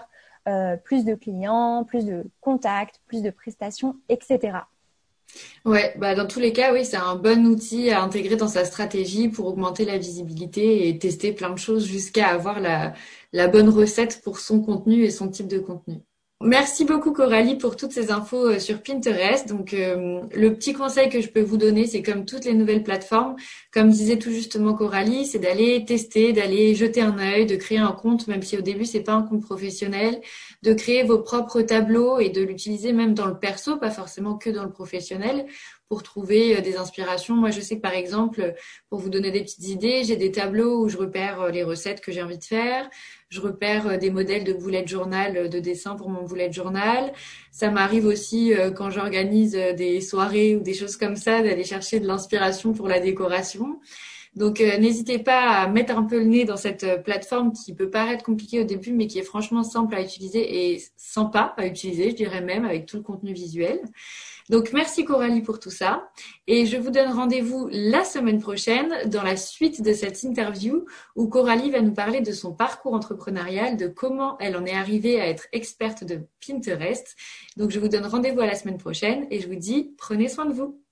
plus 0.84 1.04
de 1.04 1.14
clients, 1.14 1.84
plus 1.84 2.04
de 2.04 2.24
contacts, 2.40 3.00
plus 3.06 3.22
de 3.22 3.30
prestations, 3.30 3.96
etc. 4.08 4.58
Ouais, 5.64 5.94
bah 5.98 6.14
dans 6.14 6.26
tous 6.26 6.40
les 6.40 6.52
cas, 6.52 6.72
oui, 6.72 6.84
c'est 6.84 6.96
un 6.96 7.14
bon 7.16 7.46
outil 7.46 7.90
à 7.90 8.02
intégrer 8.02 8.36
dans 8.36 8.48
sa 8.48 8.64
stratégie 8.64 9.28
pour 9.28 9.46
augmenter 9.46 9.84
la 9.84 9.98
visibilité 9.98 10.88
et 10.88 10.98
tester 10.98 11.32
plein 11.32 11.50
de 11.50 11.58
choses 11.58 11.86
jusqu'à 11.86 12.28
avoir 12.28 12.60
la, 12.60 12.94
la 13.32 13.48
bonne 13.48 13.68
recette 13.68 14.22
pour 14.22 14.38
son 14.40 14.60
contenu 14.62 15.04
et 15.04 15.10
son 15.10 15.28
type 15.28 15.48
de 15.48 15.58
contenu. 15.58 16.02
Merci 16.44 16.84
beaucoup 16.84 17.12
Coralie 17.12 17.54
pour 17.54 17.76
toutes 17.76 17.92
ces 17.92 18.10
infos 18.10 18.48
euh, 18.48 18.58
sur 18.58 18.82
Pinterest. 18.82 19.48
Donc 19.48 19.72
euh, 19.74 20.20
le 20.34 20.54
petit 20.54 20.72
conseil 20.72 21.08
que 21.08 21.20
je 21.20 21.28
peux 21.28 21.40
vous 21.40 21.56
donner, 21.56 21.86
c'est 21.86 22.02
comme 22.02 22.24
toutes 22.24 22.44
les 22.44 22.54
nouvelles 22.54 22.82
plateformes, 22.82 23.36
comme 23.72 23.90
disait 23.90 24.18
tout 24.18 24.32
justement 24.32 24.74
Coralie, 24.74 25.24
c'est 25.24 25.38
d'aller 25.38 25.84
tester, 25.84 26.32
d'aller 26.32 26.74
jeter 26.74 27.00
un 27.00 27.16
œil, 27.18 27.46
de 27.46 27.54
créer 27.54 27.78
un 27.78 27.92
compte, 27.92 28.26
même 28.26 28.42
si 28.42 28.58
au 28.58 28.60
début 28.60 28.84
c'est 28.84 29.02
pas 29.02 29.12
un 29.12 29.22
compte 29.22 29.42
professionnel, 29.42 30.20
de 30.62 30.72
créer 30.72 31.04
vos 31.04 31.18
propres 31.18 31.62
tableaux 31.62 32.18
et 32.18 32.30
de 32.30 32.42
l'utiliser 32.42 32.92
même 32.92 33.14
dans 33.14 33.26
le 33.26 33.38
perso, 33.38 33.76
pas 33.76 33.90
forcément 33.90 34.36
que 34.36 34.50
dans 34.50 34.64
le 34.64 34.72
professionnel, 34.72 35.46
pour 35.92 36.02
trouver 36.02 36.56
euh, 36.56 36.60
des 36.62 36.76
inspirations. 36.76 37.36
Moi, 37.36 37.50
je 37.50 37.60
sais 37.60 37.76
que 37.76 37.82
par 37.82 37.92
exemple, 37.94 38.54
pour 38.88 38.98
vous 38.98 39.10
donner 39.10 39.30
des 39.30 39.42
petites 39.42 39.68
idées, 39.68 40.04
j'ai 40.04 40.16
des 40.16 40.32
tableaux 40.32 40.82
où 40.82 40.88
je 40.88 40.96
repère 40.96 41.48
les 41.48 41.62
recettes 41.62 42.00
que 42.00 42.12
j'ai 42.12 42.22
envie 42.22 42.38
de 42.38 42.44
faire 42.44 42.88
je 43.32 43.40
repère 43.40 43.86
euh, 43.86 43.96
des 43.96 44.10
modèles 44.10 44.44
de 44.44 44.52
bullet 44.52 44.86
journal 44.86 45.36
euh, 45.36 45.48
de 45.48 45.58
dessin 45.58 45.96
pour 45.96 46.10
mon 46.10 46.24
bullet 46.24 46.52
journal. 46.52 47.12
Ça 47.50 47.70
m'arrive 47.70 48.04
aussi 48.04 48.52
euh, 48.52 48.70
quand 48.70 48.90
j'organise 48.90 49.52
des 49.52 50.00
soirées 50.02 50.54
ou 50.54 50.60
des 50.60 50.74
choses 50.74 50.96
comme 50.96 51.16
ça 51.16 51.42
d'aller 51.42 51.64
chercher 51.64 51.98
de 51.98 52.06
l'inspiration 52.06 52.74
pour 52.74 52.88
la 52.88 53.00
décoration. 53.00 53.80
Donc 54.34 54.60
n'hésitez 54.60 55.18
pas 55.18 55.60
à 55.60 55.68
mettre 55.68 55.94
un 55.94 56.04
peu 56.04 56.18
le 56.18 56.24
nez 56.24 56.46
dans 56.46 56.56
cette 56.56 57.02
plateforme 57.04 57.52
qui 57.52 57.74
peut 57.74 57.90
paraître 57.90 58.24
compliquée 58.24 58.60
au 58.60 58.64
début 58.64 58.92
mais 58.94 59.06
qui 59.06 59.18
est 59.18 59.24
franchement 59.24 59.62
simple 59.62 59.94
à 59.94 60.00
utiliser 60.00 60.72
et 60.72 60.82
sympa 60.96 61.52
à 61.58 61.66
utiliser, 61.66 62.10
je 62.10 62.16
dirais 62.16 62.40
même 62.40 62.64
avec 62.64 62.86
tout 62.86 62.96
le 62.96 63.02
contenu 63.02 63.34
visuel. 63.34 63.82
Donc 64.50 64.72
merci 64.72 65.04
Coralie 65.04 65.42
pour 65.42 65.58
tout 65.60 65.70
ça. 65.70 66.10
Et 66.46 66.66
je 66.66 66.76
vous 66.76 66.90
donne 66.90 67.12
rendez-vous 67.12 67.68
la 67.70 68.04
semaine 68.04 68.40
prochaine 68.40 68.92
dans 69.06 69.22
la 69.22 69.36
suite 69.36 69.82
de 69.82 69.92
cette 69.92 70.22
interview 70.22 70.84
où 71.16 71.28
Coralie 71.28 71.70
va 71.70 71.80
nous 71.80 71.94
parler 71.94 72.20
de 72.20 72.32
son 72.32 72.52
parcours 72.52 72.94
entrepreneurial, 72.94 73.76
de 73.76 73.86
comment 73.86 74.36
elle 74.38 74.56
en 74.56 74.64
est 74.64 74.74
arrivée 74.74 75.20
à 75.20 75.28
être 75.28 75.46
experte 75.52 76.04
de 76.04 76.20
Pinterest. 76.46 77.16
Donc 77.56 77.70
je 77.70 77.78
vous 77.78 77.88
donne 77.88 78.06
rendez-vous 78.06 78.40
à 78.40 78.46
la 78.46 78.54
semaine 78.54 78.78
prochaine 78.78 79.26
et 79.30 79.40
je 79.40 79.48
vous 79.48 79.56
dis 79.56 79.94
prenez 79.98 80.28
soin 80.28 80.46
de 80.46 80.52
vous. 80.52 80.82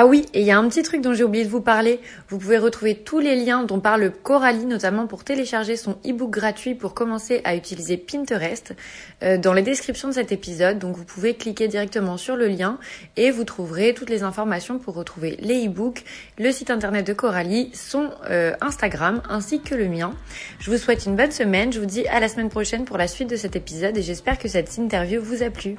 Ah 0.00 0.06
oui, 0.06 0.26
et 0.32 0.42
il 0.42 0.46
y 0.46 0.52
a 0.52 0.58
un 0.58 0.68
petit 0.68 0.84
truc 0.84 1.00
dont 1.00 1.12
j'ai 1.12 1.24
oublié 1.24 1.44
de 1.44 1.50
vous 1.50 1.60
parler. 1.60 1.98
Vous 2.28 2.38
pouvez 2.38 2.56
retrouver 2.56 2.94
tous 2.94 3.18
les 3.18 3.34
liens 3.34 3.64
dont 3.64 3.80
parle 3.80 4.12
Coralie, 4.12 4.64
notamment 4.64 5.08
pour 5.08 5.24
télécharger 5.24 5.74
son 5.74 5.98
e-book 6.06 6.30
gratuit 6.30 6.76
pour 6.76 6.94
commencer 6.94 7.40
à 7.42 7.56
utiliser 7.56 7.96
Pinterest, 7.96 8.76
euh, 9.24 9.38
dans 9.38 9.52
les 9.52 9.62
descriptions 9.62 10.06
de 10.06 10.14
cet 10.14 10.30
épisode. 10.30 10.78
Donc 10.78 10.94
vous 10.94 11.02
pouvez 11.02 11.34
cliquer 11.34 11.66
directement 11.66 12.16
sur 12.16 12.36
le 12.36 12.46
lien 12.46 12.78
et 13.16 13.32
vous 13.32 13.42
trouverez 13.42 13.92
toutes 13.92 14.08
les 14.08 14.22
informations 14.22 14.78
pour 14.78 14.94
retrouver 14.94 15.36
les 15.40 15.66
e-books, 15.66 16.04
le 16.38 16.52
site 16.52 16.70
internet 16.70 17.04
de 17.04 17.12
Coralie, 17.12 17.72
son 17.74 18.10
euh, 18.30 18.52
Instagram 18.60 19.20
ainsi 19.28 19.60
que 19.60 19.74
le 19.74 19.88
mien. 19.88 20.14
Je 20.60 20.70
vous 20.70 20.78
souhaite 20.78 21.06
une 21.06 21.16
bonne 21.16 21.32
semaine. 21.32 21.72
Je 21.72 21.80
vous 21.80 21.86
dis 21.86 22.06
à 22.06 22.20
la 22.20 22.28
semaine 22.28 22.50
prochaine 22.50 22.84
pour 22.84 22.98
la 22.98 23.08
suite 23.08 23.30
de 23.30 23.34
cet 23.34 23.56
épisode 23.56 23.98
et 23.98 24.02
j'espère 24.02 24.38
que 24.38 24.46
cette 24.46 24.78
interview 24.78 25.20
vous 25.20 25.42
a 25.42 25.50
plu. 25.50 25.76